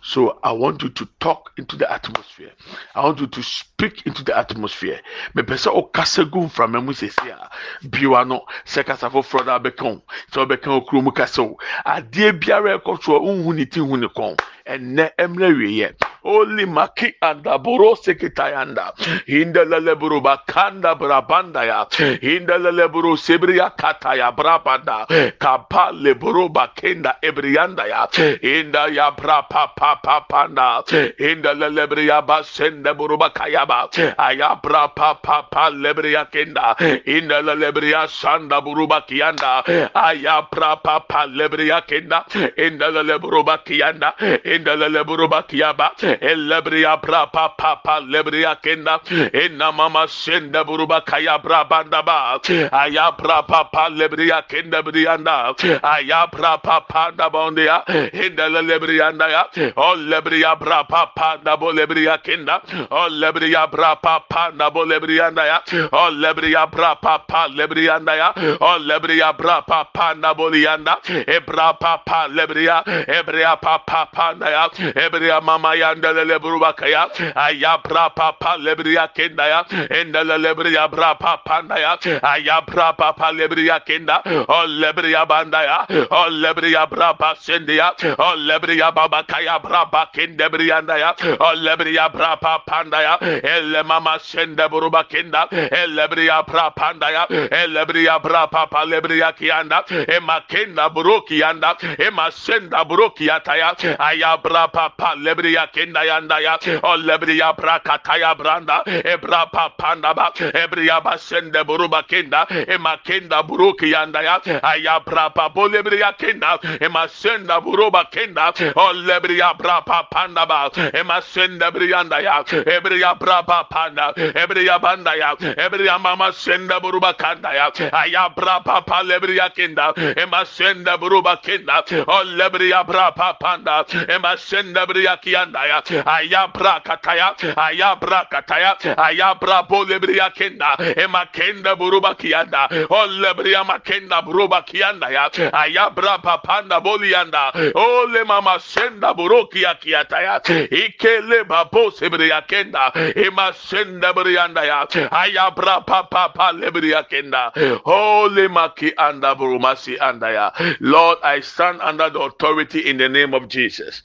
So 0.04 0.40
I 0.44 0.52
want 0.52 0.82
you 0.82 0.90
to 0.90 1.06
talk 1.20 1.52
into 1.58 1.76
the 1.76 1.92
atmosphere. 1.92 2.52
I 2.96 3.04
want 3.04 3.20
you 3.20 3.28
to 3.28 3.44
speak 3.44 4.06
into 4.06 4.24
the 4.24 4.36
atmosphere. 4.38 5.00
Me 5.36 5.44
pese 5.44 5.68
o 5.68 5.84
kasa 5.84 6.26
gu 6.26 6.42
mframa 6.42 6.84
mu 6.84 6.94
sesi 6.94 7.30
a 7.30 7.50
biwa 7.88 8.28
no 8.28 8.42
se 8.66 8.84
kasa 8.84 9.10
foforɔ 9.10 9.46
da 9.46 9.60
bɛka 9.60 10.02
so 10.34 10.46
bɛka 10.46 10.82
okuro 10.82 11.04
mu 11.04 11.12
kasa 11.12 11.44
o. 11.44 11.58
Adeɛ 11.86 12.40
biara 12.40 12.80
ɛkɔ 12.80 13.04
so 13.04 13.16
a 13.16 13.20
unhu 13.20 13.56
ne 13.56 13.66
ti 13.66 13.80
hu 13.80 13.98
ne 13.98 14.08
kɔn 14.08 14.38
ɛnɛ 14.68 15.12
ɛmrɛ 15.20 15.56
wieyɛ 15.58 15.96
Oli 16.24 16.66
maki 16.66 17.14
anda 17.22 17.58
boro 17.58 17.96
sekitayanda. 17.96 18.94
Hindelele 19.28 19.96
buru 20.00 20.22
bakanda 20.22 20.96
brabanda 20.96 21.64
ya. 21.66 21.86
Hindelele 22.22 22.88
buru 22.94 23.18
sebriya 23.18 23.70
kataya 23.76 24.32
brabanda. 24.32 25.08
Kapa 25.40 25.92
le 25.94 26.14
buru 26.14 26.50
bakenda 26.50 27.16
ebrianda 27.24 27.88
ya. 27.88 28.08
Inda 28.42 28.88
ya 28.94 29.12
brapa 29.12 29.74
papa 29.76 30.26
panda. 30.30 30.84
Hindelele 31.18 31.88
briya 31.88 32.22
basende 32.22 32.94
buru 32.94 33.18
bakayaba. 33.18 33.90
Aya 34.18 34.56
brapa 34.62 35.16
papa 35.22 35.70
lebriya 35.72 36.26
kenda. 36.32 36.76
Hindelele 37.06 37.72
briya 37.74 38.08
sanda 38.08 38.62
buru 38.62 38.88
bakiyanda. 38.88 39.64
Aya 39.96 40.42
brapa 40.52 40.82
papa 40.84 41.26
lebriya 41.28 41.82
kenda. 41.88 42.26
Hindelele 42.58 43.18
buru 43.20 43.44
bakiyanda. 43.44 44.14
Hindelele 44.46 45.04
buru 45.04 45.28
bakiyaba 45.28 45.92
elebria 46.22 46.98
bra 47.02 47.26
pa 47.28 47.50
pa 47.50 47.76
pa 47.76 48.00
lebria 48.00 48.56
kenda. 48.62 49.00
Enna 49.34 49.72
mama 49.72 50.08
senda 50.08 50.64
buruba 50.64 51.06
kaya 51.06 51.40
bra 51.40 51.64
banda 51.64 52.02
ba. 52.04 52.40
Aya 52.72 53.12
bra 53.18 53.42
pa 53.44 53.64
pa 53.64 53.88
lebria 53.90 54.42
kenda 54.48 54.82
brianda 54.84 55.54
aya 55.84 56.28
bra 56.32 56.58
pa 56.58 56.80
pa 56.82 57.12
da 57.12 57.30
bondia 57.30 57.84
enda 57.88 58.50
lebrianda 58.50 59.30
ya. 59.30 59.44
O 59.78 59.96
lebria 59.96 60.56
bra 60.56 60.84
pa 60.84 61.06
pa 61.16 61.38
da 61.44 61.56
bo 61.58 61.72
lebria 61.72 62.18
kenda. 62.24 62.62
O 62.92 63.08
lebria 63.10 63.68
bra 63.72 63.96
pa 63.96 64.20
pa 64.30 64.52
da 64.52 64.70
bo 64.70 64.86
lebrianda 64.86 65.46
ya. 65.46 65.60
O 65.92 66.10
lebria 66.10 66.68
bra 66.68 66.96
pa 66.96 67.18
pa 67.20 67.48
lebrianda 67.48 68.16
ya. 68.16 68.34
O 68.60 68.78
lebria 68.80 69.34
bra 69.34 69.62
pa 69.62 69.84
pa 69.84 70.14
da 70.14 70.34
bo 70.34 70.50
lianda 70.50 70.98
ebra 71.28 71.74
pa 71.80 71.98
pa 71.98 72.28
lebria. 72.28 72.84
Ebria 73.08 73.56
pa 73.62 73.78
pa 73.80 74.06
pa 74.06 74.34
da 74.34 74.50
ya. 74.50 74.70
Ebria 74.96 75.42
mama 75.42 75.76
ya 75.76 75.94
ondelele 76.02 76.40
buruba 76.40 76.74
kaya 76.74 77.08
ayabra 77.36 78.10
papa 78.16 78.58
lebriya 78.58 79.08
kenda 79.14 79.48
ya 79.48 79.66
endele 79.90 80.38
lebriya 80.38 80.88
bra 80.92 81.14
papa 81.16 81.62
na 81.62 81.78
ya 81.78 81.98
ayabra 82.24 82.94
papa 82.98 83.32
lebriya 83.32 83.80
kenda. 83.86 84.22
O 84.48 84.66
lebriya 84.68 85.26
banda 85.28 85.64
ya 85.64 85.86
o 86.10 86.30
lebriya 86.30 86.90
bra 86.90 87.14
pa 87.14 87.36
sende 87.36 87.76
ya 87.76 87.94
o 88.18 88.36
lebriya 88.36 88.92
baba 88.94 89.24
kaya 89.24 89.60
bra 89.60 89.86
pa 89.86 90.06
kende 90.14 90.50
briya 90.50 90.82
ya 90.98 91.14
o 91.40 91.54
lebriya 91.56 92.10
bra 92.12 92.36
papa 92.38 92.84
na 92.90 93.02
ya 93.02 93.18
elle 93.22 93.84
mama 93.84 94.18
sende 94.20 94.68
buruba 94.70 95.04
kenda 95.04 95.48
elle 95.52 96.08
briya 96.08 96.44
bra 96.48 96.70
panda 96.72 97.12
ya 97.12 97.26
elle 97.30 97.86
briya 97.86 98.20
bra 98.22 98.48
papa 98.48 98.86
lebriya 98.86 99.32
kianda 99.34 99.84
e 99.90 100.20
makenda 100.20 100.90
buruki 100.90 101.40
yanda 101.40 101.76
e 101.98 102.10
masenda 102.10 102.84
buruki 102.86 103.26
yataya 103.28 103.76
ayabra 104.00 104.68
papa 104.72 105.16
lebriya 105.16 105.68
kenda 105.72 105.91
yanda 106.00 106.40
ya 106.40 106.58
o 106.84 106.96
lebriya 106.98 107.54
bra 107.56 107.80
kataya 107.80 108.36
branda 108.36 108.84
ebra 108.88 109.46
panda 109.78 110.14
ba 110.14 110.32
ebriya 110.54 111.02
basende 111.04 111.64
buruba 111.68 112.04
kenda 112.08 112.48
e 112.50 112.78
makenda 112.78 113.44
buruki 113.44 113.92
yanda 113.92 114.22
ya 114.24 114.40
ayabra 114.64 115.30
papa 115.34 115.62
lebriya 115.68 116.14
kenda 116.18 116.58
e 116.80 116.88
masenda 116.88 117.60
buruba 117.62 118.06
kenda 118.12 118.54
o 118.76 118.94
lebriya 118.94 119.54
bra 119.58 119.82
panda 119.82 120.46
ba 120.46 120.70
e 120.76 121.04
masenda 121.04 121.72
briyanda 121.72 122.20
ya 122.22 122.44
ebriya 122.66 123.16
bra 123.20 123.44
panda 123.44 124.14
ebriya 124.16 124.80
banda 124.80 125.16
ya 125.16 125.36
ebriya 125.58 126.00
mama 126.00 126.32
senda 126.32 126.80
buruba 126.80 127.14
kanda 127.14 127.54
ya 127.54 127.72
ayabra 127.92 128.64
papa 128.64 129.04
lebriya 129.04 129.50
kenda 129.50 129.94
e 129.98 130.26
masenda 130.26 130.98
buruba 130.98 131.38
kenda 131.38 131.84
o 132.08 132.24
lebriya 132.24 132.84
bra 132.86 133.12
panda 133.12 133.86
e 134.08 134.18
masenda 134.18 134.86
briya 134.86 135.18
kianda 135.18 135.66
ya 135.68 135.81
ayabra 136.06 136.80
kataya 136.84 137.36
ayabra 137.58 138.26
kataya 138.32 138.78
ayabra 138.98 139.64
bolebria 139.64 140.30
kenda 140.30 140.78
ema 140.98 141.26
kenda 141.26 141.76
buruba 141.76 142.16
kianda 142.16 142.68
olebria 142.90 143.64
makenda 143.64 144.22
buruba 144.22 144.62
kianda 144.62 145.10
ya 145.10 145.30
ayabra 145.54 146.18
papanda 146.18 146.80
bolianda 146.80 147.52
ole 147.76 148.24
mama 148.24 148.60
senda 148.60 149.14
buruki 149.14 149.62
ya 149.62 149.76
kiata 149.76 150.22
ya 150.22 150.42
ikele 150.72 151.44
babo 151.44 151.92
sebria 151.92 152.42
kenda 152.42 152.92
ema 153.16 153.54
senda 153.54 154.14
brianda 154.14 154.64
ya 154.64 154.88
ayabra 155.12 155.82
papa 155.82 156.30
pa 156.30 156.52
lebria 156.52 157.04
kenda 157.04 157.52
ole 157.86 158.48
maki 158.48 158.94
anda 158.98 159.36
burumasi 159.36 159.98
anda 160.00 160.32
ya. 160.32 160.52
Lord 160.80 161.18
i 161.24 161.40
stand 161.42 161.82
under 161.82 162.10
the 162.10 162.20
authority 162.20 162.80
in 162.90 162.98
the 162.98 163.10
name 163.10 163.34
of 163.34 163.48
jesus 163.48 164.02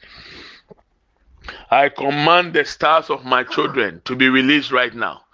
I 1.71 1.91
command 1.91 2.55
the 2.55 2.65
stars 2.65 3.11
of 3.11 3.25
my 3.25 3.45
children 3.45 4.03
to 4.07 4.17
be 4.17 4.29
released 4.29 4.73
right 4.73 4.95
now. 4.95 5.26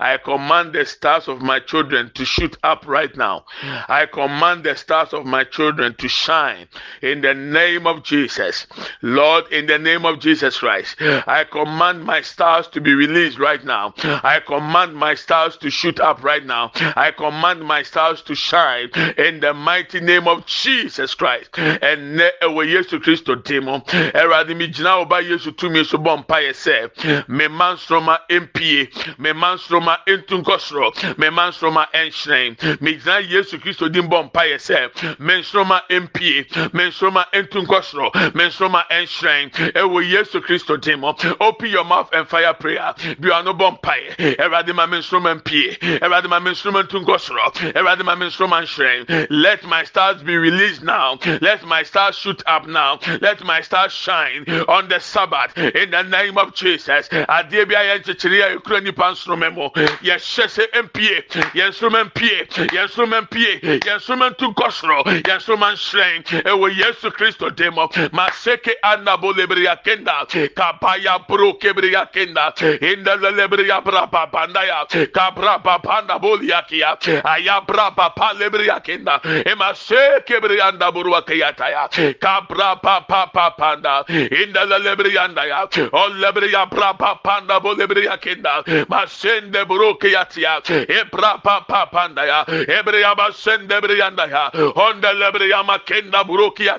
I 0.00 0.16
command 0.16 0.72
the 0.72 0.84
stars 0.86 1.28
of 1.28 1.42
my 1.42 1.60
children 1.60 2.10
to 2.14 2.24
shoot 2.24 2.56
up 2.62 2.84
right 2.86 3.14
now. 3.16 3.44
Hmm. 3.60 3.76
I 3.88 4.06
command 4.06 4.64
the 4.64 4.74
stars 4.74 5.12
of 5.12 5.26
my 5.26 5.44
children 5.44 5.94
to 5.96 6.08
shine 6.08 6.66
in 7.02 7.20
the 7.20 7.34
name 7.34 7.86
of 7.86 8.02
Jesus. 8.02 8.66
Lord, 9.02 9.44
in 9.52 9.66
the 9.66 9.78
name 9.78 10.04
of 10.06 10.18
Jesus 10.20 10.58
Christ, 10.58 10.96
I 11.00 11.44
command 11.50 12.04
my 12.04 12.22
stars 12.22 12.66
to 12.68 12.80
be 12.80 12.94
released 12.94 13.38
right 13.38 13.64
now. 13.64 13.94
I 14.02 14.40
command 14.40 14.94
my 14.94 15.14
stars 15.14 15.56
to 15.58 15.70
shoot 15.70 16.00
up 16.00 16.22
right 16.22 16.44
now. 16.44 16.72
I 16.74 17.12
command 17.16 17.62
my 17.62 17.82
stars 17.82 18.22
to 18.22 18.34
shine 18.34 18.90
in 19.18 19.40
the 19.40 19.52
mighty 19.54 20.00
name 20.00 20.26
of 20.26 20.46
Jesus 20.46 21.14
Christ. 21.14 21.50
And 21.58 22.20
ɛwɔ 22.42 22.66
Yesu 22.72 22.98
Kristo 23.00 23.42
demo. 23.44 23.80
Ɛwurade 23.80 24.56
mi 24.56 24.68
gyina 24.68 25.04
ɔba 25.04 25.22
Yesu 25.22 25.52
tumi 25.52 25.84
so 25.84 25.98
bɔ 25.98 26.24
mpa 26.24 26.40
yɛ 26.46 26.52
sɛ, 26.52 27.28
me 27.28 27.46
mansoroma 27.46 28.18
mpie, 28.30 29.18
me 29.18 29.30
mansoroma 29.32 29.89
nsoroma 29.90 29.98
ntu 30.06 30.42
nkɔ 30.42 30.60
soro. 30.60 30.90
Mɛma 31.16 31.48
nsoroma 31.50 31.86
nhyerɛn. 31.94 32.78
Megyina 32.80 33.28
yesu 33.28 33.58
kristo 33.58 33.90
di 33.90 34.00
mbɔ 34.00 34.30
mpa 34.30 34.42
yɛ 34.46 34.56
sɛ 34.56 35.18
me 35.18 35.40
nsoroma 35.40 35.82
mpie. 35.90 36.74
Me 36.74 36.90
nsoroma 36.90 37.24
ntu 37.32 37.66
nkɔ 37.66 37.84
soro. 37.84 38.10
Nsoroma 38.34 38.84
nhyerɛn. 38.90 39.72
Ɛwɔ 39.72 40.10
yesu 40.10 40.40
kristo 40.40 40.80
din 40.80 41.00
mu. 41.00 41.12
Open 41.40 41.70
your 41.70 41.84
mouth 41.84 42.08
and 42.12 42.28
fire 42.28 42.54
prayer. 42.54 42.94
Bi 43.18 43.30
ano 43.30 43.52
bɔ 43.54 43.80
mpa 43.80 43.94
yɛ 44.16 44.36
ɛwurade 44.36 44.74
ma 44.74 44.86
me 44.86 44.98
nsoroma 44.98 45.40
mpie. 45.40 45.78
Ɛwurade 45.78 46.28
ma 46.28 46.38
me 46.40 46.50
nsoroma 46.52 46.82
ntu 46.84 47.04
nkɔ 47.04 47.20
soro. 47.20 47.74
Ma 48.04 48.14
me 48.14 48.26
nsoroma 48.26 48.62
nhyerɛn. 48.62 49.26
Let 49.30 49.64
my 49.64 49.84
stars 49.84 50.22
be 50.22 50.36
released 50.36 50.82
now. 50.82 51.18
Let 51.40 51.64
my 51.64 51.82
stars 51.82 52.16
shoot 52.16 52.42
up 52.46 52.66
now. 52.66 52.98
Let 53.20 53.42
my 53.44 53.60
stars 53.60 53.92
shine 53.92 54.44
on 54.68 54.88
the 54.88 55.00
sabbath. 55.00 55.56
In 55.56 55.90
the 55.90 56.02
name 56.02 56.38
of 56.38 56.54
jesus. 56.54 57.08
Adeɛ 57.08 57.68
bi 57.68 57.74
a 57.74 57.98
yɛ 57.98 58.02
nkyekyere 58.02 58.40
a 58.44 58.58
ekura 58.58 58.82
nipa 58.82 59.02
nsoroma 59.12 59.52
mu 59.54 59.70
yɛhyɛ 60.02 60.46
sɛ 60.48 60.64
mpie 60.82 61.24
yɛn 61.54 61.70
nsoroma 61.70 62.04
mpie. 62.04 62.46
Yɛn 62.72 62.86
nsoroma 62.88 63.20
mpie. 63.22 63.60
Yɛn 63.60 63.98
nsoroma 63.98 64.30
ntu 64.30 64.52
nkɔ 64.54 64.70
soro 64.72 65.02
yɛn 65.04 65.38
nsoroma 65.38 65.72
nhyerɛn. 65.72 66.42
Ɛwɔ 66.44 66.76
yesu 66.76 67.10
kristo 67.10 67.50
dim 67.54 67.74
maseke 68.12 68.72
anabo 68.82 69.32
lebriya 69.32 69.76
kenda 69.84 70.26
kapaya 70.54 71.18
bro 71.28 71.54
kebriya 71.54 72.10
kenda 72.12 72.52
inda 72.80 73.16
lebriya 73.16 73.82
bra 73.84 74.06
papanda 74.06 74.64
ya 74.66 74.84
kabra 74.86 75.58
papanda 75.62 76.18
bolia 76.20 76.62
kia 76.68 76.96
aya 77.24 77.60
bra 77.66 77.90
papa 77.90 78.32
lebriya 78.38 78.80
kenda 78.82 79.20
emase 79.44 80.24
kebriya 80.26 80.68
anda 80.72 80.90
burwa 80.92 81.22
kiyata 81.24 81.88
kabra 82.20 82.80
papa 82.82 83.30
papanda 83.32 84.04
inda 84.08 84.66
lebriya 84.78 85.24
anda 85.24 85.44
ya 85.46 85.64
o 85.92 86.08
lebriya 86.10 86.68
bra 86.70 86.94
papanda 86.94 87.60
bo 87.60 87.74
lebriya 87.74 88.18
kenda 88.20 88.62
masende 88.88 89.64
buruke 89.70 90.10
yatia 90.10 90.58
ebra 90.98 91.38
papa 91.42 91.86
panda 91.92 92.24
ya 92.26 92.44
ebreya 92.78 93.14
basende 93.14 93.80
breyanda 93.80 94.26
ya 94.26 94.50
onda 94.74 95.12
lebreya 95.12 95.62
makenda 95.62 96.24
buruki 96.24 96.64
ya 96.66 96.76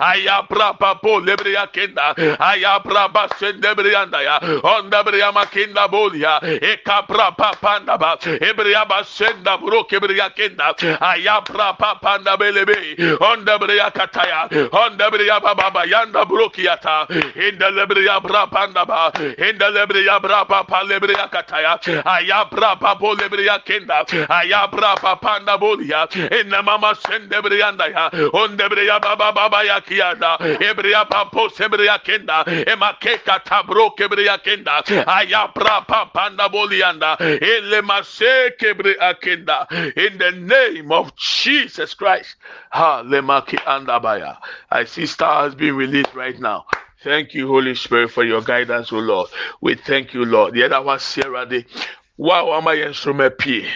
aya 0.00 0.42
bra 0.50 0.72
papo 0.74 1.20
lebreya 1.20 1.66
kenda 1.72 2.14
aya 2.40 2.80
bra 2.84 3.08
basende 3.08 3.74
breyanda 3.74 4.20
ya 4.22 4.36
onda 4.62 5.02
breya 5.04 5.32
makenda 5.32 5.88
bolia 5.88 6.40
eka 6.42 7.02
bra 7.08 7.30
papanda 7.32 7.98
ba 7.98 8.16
ebreya 8.40 8.84
basenda 8.88 9.56
buruke 9.58 10.00
breya 10.00 10.30
kenda 10.34 10.74
aya 11.00 11.40
bra 11.40 11.72
papanda 11.74 12.36
belebe 12.36 12.96
onda 13.20 13.58
breya 13.58 13.90
kataya 13.90 14.48
onda 14.72 15.10
breya 15.10 15.40
baba 15.40 15.84
yanda 15.86 16.24
buruki 16.24 16.64
yata 16.64 17.06
inda 17.36 17.70
lebreya 17.70 18.20
bra 18.22 18.46
panda 18.46 18.84
ba 18.84 19.12
inda 19.38 19.70
lebreya 19.70 20.20
bra 20.20 20.44
papa 20.44 20.82
lebreya 20.84 21.28
kataya 21.30 21.78
ayabra 22.04 22.78
babo 22.80 23.14
lebriya 23.14 23.58
kenda. 23.64 24.04
Ayabra 24.28 24.96
papanda 24.96 25.58
bolia. 25.58 26.06
Enna 26.30 26.62
mama 26.62 26.94
sende 26.94 27.40
briyanda 27.42 27.88
ya 27.90 28.10
onde 28.32 28.68
briya 28.68 29.00
baba 29.00 29.32
baba 29.32 29.64
ya 29.64 29.80
kiyanda 29.80 30.38
ebriya 30.60 31.08
papo 31.08 31.48
sebriya 31.48 31.98
kenda. 32.02 32.44
Emakeka 32.44 33.44
tabro 33.44 33.90
kebriya 33.96 34.38
kenda. 34.42 34.82
Ayabra 35.06 35.86
papanda 35.86 36.48
bolianda 36.48 37.16
ele 37.20 37.82
mase 37.82 38.52
kebriya 38.58 39.14
kenda. 39.20 39.66
In 39.96 40.18
the 40.18 40.32
name 40.32 40.92
of 40.92 41.14
Jesus 41.16 41.94
Christ. 41.94 42.36
Ha 42.70 43.02
I 44.70 44.84
see 44.84 45.06
stars 45.06 45.54
being 45.54 45.74
released 45.74 46.14
right 46.14 46.38
now 46.38 46.64
Thank 47.04 47.34
you, 47.34 47.48
Holy 47.48 47.74
Spirit, 47.74 48.10
for 48.12 48.24
your 48.24 48.42
guidance, 48.42 48.92
O 48.92 48.98
Lord. 48.98 49.28
We 49.60 49.74
thank 49.76 50.14
you, 50.14 50.24
Lord. 50.24 50.54
The 50.54 50.64
other 50.64 50.82
one, 50.82 51.00
Sarah, 51.00 51.46
wo 52.18 52.30
a 52.32 52.42
wama 52.44 52.72
yɛn 52.76 52.90
nsoroma 52.92 53.30
pie 53.38 53.68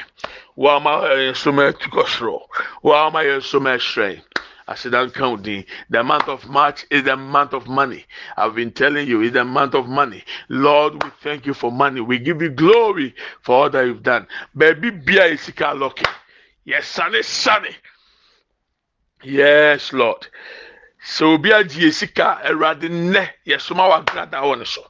wo 0.57 0.69
a 0.71 0.81
wama 0.81 1.03
yɛn 1.11 1.33
nsoroma 1.33 1.73
tukɔ 1.73 2.07
soro 2.07 2.43
wo 2.83 2.93
a 2.93 3.11
wama 3.11 3.25
yɛn 3.25 3.39
nsoroma 3.41 3.77
hyerɛn 3.79 4.23
Asidan 4.69 5.15
counting. 5.15 5.65
The 5.91 6.03
month 6.05 6.29
of 6.29 6.49
March 6.49 6.87
is 6.91 7.05
the 7.05 7.17
month 7.17 7.53
of 7.55 7.69
money. 7.69 8.05
I've 8.37 8.55
been 8.57 8.73
telling 8.73 9.09
you, 9.09 9.23
it's 9.23 9.35
the 9.35 9.45
month 9.45 9.75
of 9.75 9.89
money. 9.89 10.25
Lord, 10.49 11.03
we 11.05 11.11
thank 11.23 11.47
you 11.47 11.55
for 11.55 11.73
money. 11.73 12.01
We 12.01 12.19
give 12.19 12.43
you 12.43 12.51
glory 12.51 13.15
for 13.43 13.55
all 13.65 13.71
that 13.71 13.87
you've 13.87 14.03
done. 14.03 14.27
Baby, 14.57 14.91
be 14.91 15.19
a. 15.19 15.39
Yes, 16.65 16.89
sunny, 16.89 17.23
sunny. 17.23 17.77
Yes, 19.23 19.93
Lord. 19.93 20.27
So 21.09 21.35
obi 21.35 21.53
agye 21.53 21.93
sika 21.93 22.41
awurade 22.45 22.89
nnɛ 22.91 23.23
yɛsoma 23.47 23.89
wa 23.89 24.01
grada 24.01 24.39
wɔ 24.43 24.59
ne 24.59 24.65
so. 24.65 24.83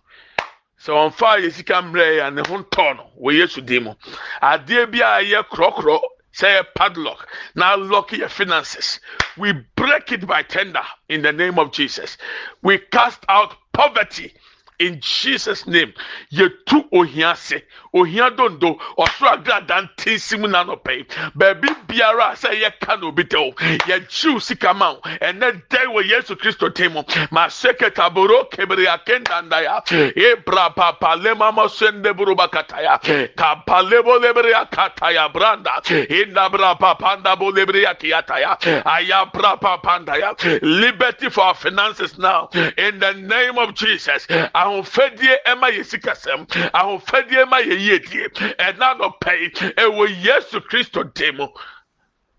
Sɛ 0.80 0.90
ɔnfa 1.04 1.42
yɛ 1.42 1.52
sika 1.52 1.74
mmerɛ 1.82 2.06
yɛ 2.18 2.32
ne 2.34 2.42
ho 2.48 2.56
ntɔ 2.62 2.96
no 2.96 3.10
wɔ 3.20 3.34
yesu 3.34 3.60
din 3.60 3.84
mu. 3.84 3.94
Adeɛ 4.40 4.90
bi 4.90 4.98
a 5.00 5.20
yɛ 5.22 5.44
korɔkorɔ 5.50 6.00
sɛ 6.32 6.56
yɛ 6.56 6.74
padlock 6.74 7.28
na 7.54 7.74
lock 7.74 8.12
your 8.12 8.30
finances. 8.30 8.98
We 9.36 9.52
break 9.52 10.10
it 10.10 10.26
by 10.26 10.42
tender 10.42 10.82
in 11.10 11.20
the 11.20 11.32
name 11.32 11.58
of 11.58 11.70
jesus. 11.70 12.16
We 12.62 12.78
cast 12.78 13.22
out 13.28 13.54
poverty 13.72 14.32
in 14.78 15.00
jesus 15.00 15.66
name 15.66 15.92
yɛtu 16.32 16.84
ohia 16.92 17.34
se 17.36 17.62
ohia 17.94 18.30
dondo 18.30 18.78
ɔsoro 18.98 19.32
agrada 19.38 19.82
ntensi 19.88 20.38
mu 20.38 20.48
nanɔpɛ 20.48 21.06
baabi 21.34 21.68
biara 21.88 22.32
a 22.32 22.36
sɛ 22.36 22.50
yɛka 22.62 23.00
na 23.00 23.06
obi 23.06 23.24
tɛ 23.24 23.36
o 23.38 23.52
yɛkyiw 23.86 24.40
sika 24.42 24.74
ma 24.74 24.90
o. 24.92 25.00
Ɛnɛ 25.02 25.62
dɛn 25.70 25.86
wɔ 25.94 26.04
yesu 26.08 26.36
kristo 26.36 26.68
tem 26.74 26.92
mu 26.92 27.02
ma 27.30 27.46
seke 27.48 27.90
taboro 27.94 28.44
kebere 28.50 28.86
akendandaya 28.86 29.82
ebra 30.14 30.74
papa 30.74 31.16
lema 31.18 31.52
mo 31.54 31.66
sende 31.68 32.12
buruba 32.14 32.48
kataya 32.48 32.98
kapalebo 33.36 34.18
lebere 34.20 34.52
akataya 34.52 35.32
branda. 35.32 35.80
Indabra 36.08 36.78
papa 36.78 37.18
ndabo 37.22 37.50
lebere 37.52 37.84
akiyataya 37.86 38.58
ayabra 38.84 39.60
papa 39.60 40.00
ndaya 40.04 40.34
liberty 40.62 41.30
for 41.30 41.44
our 41.44 41.54
finances 41.54 42.18
now. 42.18 42.48
In 42.76 42.98
the 42.98 43.14
name 43.14 43.58
of 43.58 43.74
jesus 43.74 44.26
ahofadie 44.66 45.36
ɛma 45.46 45.68
yɛ 45.70 45.82
sikasɛm 45.84 46.46
ahofadie 46.72 47.44
ɛma 47.44 47.58
yɛ 47.64 47.76
yiedie 47.86 48.28
ɛna 48.58 48.98
no 48.98 49.10
pɛyi 49.20 49.50
ɛwɔ 49.74 50.24
yesu 50.24 50.60
kristo 50.60 51.02
dim 51.14 51.40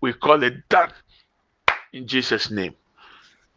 we 0.00 0.12
call 0.12 0.42
it 0.42 0.68
done. 0.68 0.92
In 1.92 2.06
jesus 2.06 2.50
name. 2.50 2.74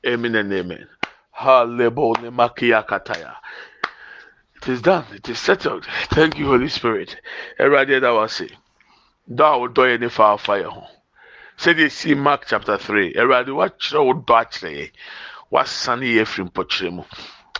Amen 0.06 0.36
and 0.36 0.52
amen. 0.54 0.88
Hallelujah 1.32 2.32
makia 2.32 2.86
kataya. 2.88 3.36
It 4.56 4.68
is 4.70 4.82
done. 4.82 5.06
It 5.14 5.28
is 5.30 5.40
settled. 5.40 5.86
Thank 6.10 6.38
you 6.38 6.46
holy 6.48 6.70
spirit. 6.70 7.16
Ɛwurade 7.60 8.00
ɛda 8.00 8.16
wa 8.16 8.28
se 8.28 8.48
dɔ 9.30 9.46
a 9.56 9.60
wodɔ 9.60 9.84
yɛ 9.90 10.00
ne 10.00 10.10
fa 10.10 10.34
afa 10.34 10.54
yɛ 10.54 10.66
ho. 10.66 10.88
Sɛdeɛ 11.58 11.92
si 11.92 12.16
mark 12.16 12.46
chapter 12.48 12.78
three. 12.78 13.14
Ɛwurade 13.14 13.48
wakyerɛ 13.50 14.06
wo 14.06 14.14
dɔ 14.14 14.42
akyerɛ 14.42 14.72
yɛ 14.78 14.92
wasane 15.52 16.08
yɛ 16.16 16.26
firi 16.26 16.50
mpɔkyerɛ 16.50 17.06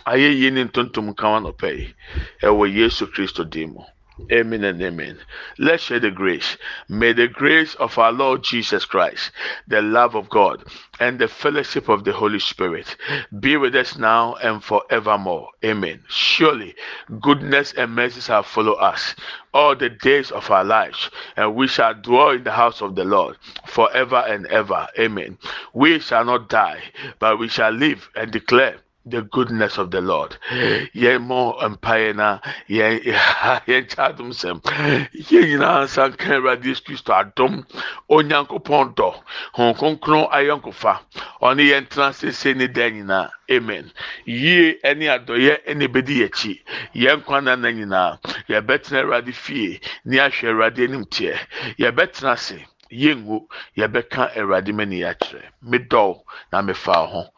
mu 0.04 0.12
ayɛ 0.12 0.28
yie 0.40 0.50
ne 0.50 0.64
ntontom 0.64 1.06
nkawa 1.12 1.38
nɔpɛ 1.42 1.68
yi 1.78 1.94
ɛwɔ 2.42 2.64
yesu 2.74 3.06
kristo 3.06 3.44
dim 3.44 3.70
mu 3.74 3.84
Amen 4.30 4.62
and 4.64 4.80
amen. 4.82 5.18
Let's 5.58 5.84
share 5.84 5.98
the 5.98 6.10
grace. 6.10 6.56
May 6.88 7.12
the 7.12 7.28
grace 7.28 7.74
of 7.76 7.98
our 7.98 8.12
Lord 8.12 8.42
Jesus 8.42 8.84
Christ, 8.84 9.30
the 9.66 9.80
love 9.82 10.14
of 10.14 10.28
God, 10.28 10.64
and 11.00 11.18
the 11.18 11.28
fellowship 11.28 11.88
of 11.88 12.04
the 12.04 12.12
Holy 12.12 12.38
Spirit 12.38 12.96
be 13.40 13.56
with 13.56 13.74
us 13.74 13.96
now 13.96 14.34
and 14.34 14.62
forevermore. 14.62 15.48
Amen. 15.64 16.04
Surely, 16.08 16.74
goodness 17.20 17.72
and 17.72 17.94
mercy 17.94 18.20
shall 18.20 18.42
follow 18.42 18.74
us 18.74 19.14
all 19.54 19.74
the 19.74 19.88
days 19.90 20.30
of 20.30 20.50
our 20.50 20.64
lives, 20.64 21.10
and 21.36 21.54
we 21.54 21.66
shall 21.66 21.94
dwell 21.94 22.30
in 22.30 22.44
the 22.44 22.52
house 22.52 22.82
of 22.82 22.94
the 22.94 23.04
Lord 23.04 23.38
forever 23.66 24.24
and 24.28 24.46
ever. 24.46 24.86
Amen. 24.98 25.38
We 25.72 25.98
shall 26.00 26.24
not 26.24 26.48
die, 26.48 26.82
but 27.18 27.38
we 27.38 27.48
shall 27.48 27.72
live 27.72 28.10
and 28.14 28.30
declare 28.30 28.76
the 29.04 29.22
goodness 29.22 29.78
of 29.78 29.90
the 29.90 30.00
Lord. 30.00 30.36
Yɛn 30.94 31.22
mo 31.22 31.56
mpaeɛ 31.60 32.14
na 32.14 32.38
yɛn 32.68 33.02
yɛn 33.02 33.86
kyɛ 33.88 33.98
adum 34.08 34.30
sɛm. 34.30 34.62
Yɛn 35.12 35.44
nyinaa 35.48 35.84
nsa 35.84 36.08
nka 36.10 36.36
Awurade 36.36 36.64
Yesu 36.64 36.82
Kristo 36.84 37.12
adum. 37.12 37.66
Onyankopɔn 38.08 38.94
dɔ. 38.94 39.10
Hɔn 39.56 39.76
kronkron 39.76 40.30
ayɔnkofa. 40.30 41.00
Ɔne 41.42 41.62
yɛn 41.70 41.88
tena 41.88 42.12
sese 42.12 42.54
ne 42.54 42.66
dan 42.68 42.92
nyinaa. 42.92 43.30
Amen. 43.50 43.92
Yie 44.24 44.78
ɛne 44.84 45.06
adɔyɛ 45.18 45.64
ɛna 45.66 45.84
ebedi 45.88 46.18
yɛn 46.22 46.30
akyi. 46.30 46.60
Yɛn 46.94 47.24
kwan 47.24 47.44
na 47.44 47.56
nyinaa. 47.56 48.18
Yɛbɛtena 48.48 49.02
Awurade 49.02 49.34
fie. 49.34 49.80
Ne 50.04 50.18
ahwɛ 50.18 50.48
Awurade 50.50 50.84
anim 50.84 51.04
teɛ. 51.04 51.36
Yɛbɛtena 51.78 52.32
ase. 52.32 52.64
Yɛngu. 52.92 53.46
Yɛbɛka 53.76 54.36
Awurade 54.36 54.72
mani 54.72 55.00
akyerɛ. 55.00 55.42
Medɔw 55.64 56.22
na 56.52 56.62
mefa 56.62 57.08
ho. 57.08 57.32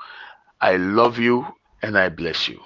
I 0.61 0.77
love 0.77 1.19
you 1.19 1.47
and 1.83 1.99
I 1.99 2.09
bless 2.09 2.49
you. 2.49 2.61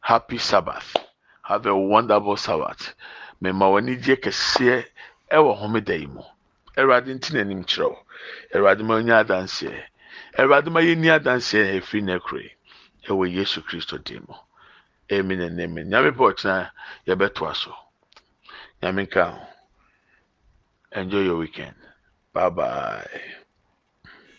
Happy 0.00 0.38
Sabbath. 0.38 0.96
Have 1.42 1.66
a 1.66 1.76
wonderful 1.76 2.36
Sabbath. 2.36 2.94
Mema 3.42 3.66
w'ani 3.70 3.96
gye 4.02 4.16
kɛseɛ 4.16 4.84
ɛwɔ 5.30 5.58
homeda 5.60 5.98
yi 5.98 6.06
mu. 6.06 6.22
Awurade 6.76 7.14
nti 7.14 7.32
n'anim. 7.32 7.64
Awurade 8.54 8.82
ma 8.84 8.94
onye 8.94 9.12
adanseɛ. 9.24 9.84
Awurade 10.38 10.70
ma 10.70 10.80
yɛnni 10.80 11.08
adanseɛ 11.18 11.76
efiri 11.80 12.02
n'ekure. 12.02 12.50
Ɛwɔ 13.06 13.32
Yesu 13.32 13.62
Kristo 13.62 13.98
din 14.02 14.24
mu. 14.28 14.34
Amen 15.12 15.40
and 15.40 15.60
amen. 15.60 15.88
Nyame 15.90 16.10
pɛ 16.12 16.32
ɔkyena 16.34 16.70
yɛbɛtoa 17.06 17.54
so. 17.56 17.74
Nyame 18.82 19.06
nka. 19.06 19.48
Enjoy 20.92 21.22
your 21.22 21.36
weekend. 21.36 21.74
Bye 22.32 22.48
bye. 22.50 23.43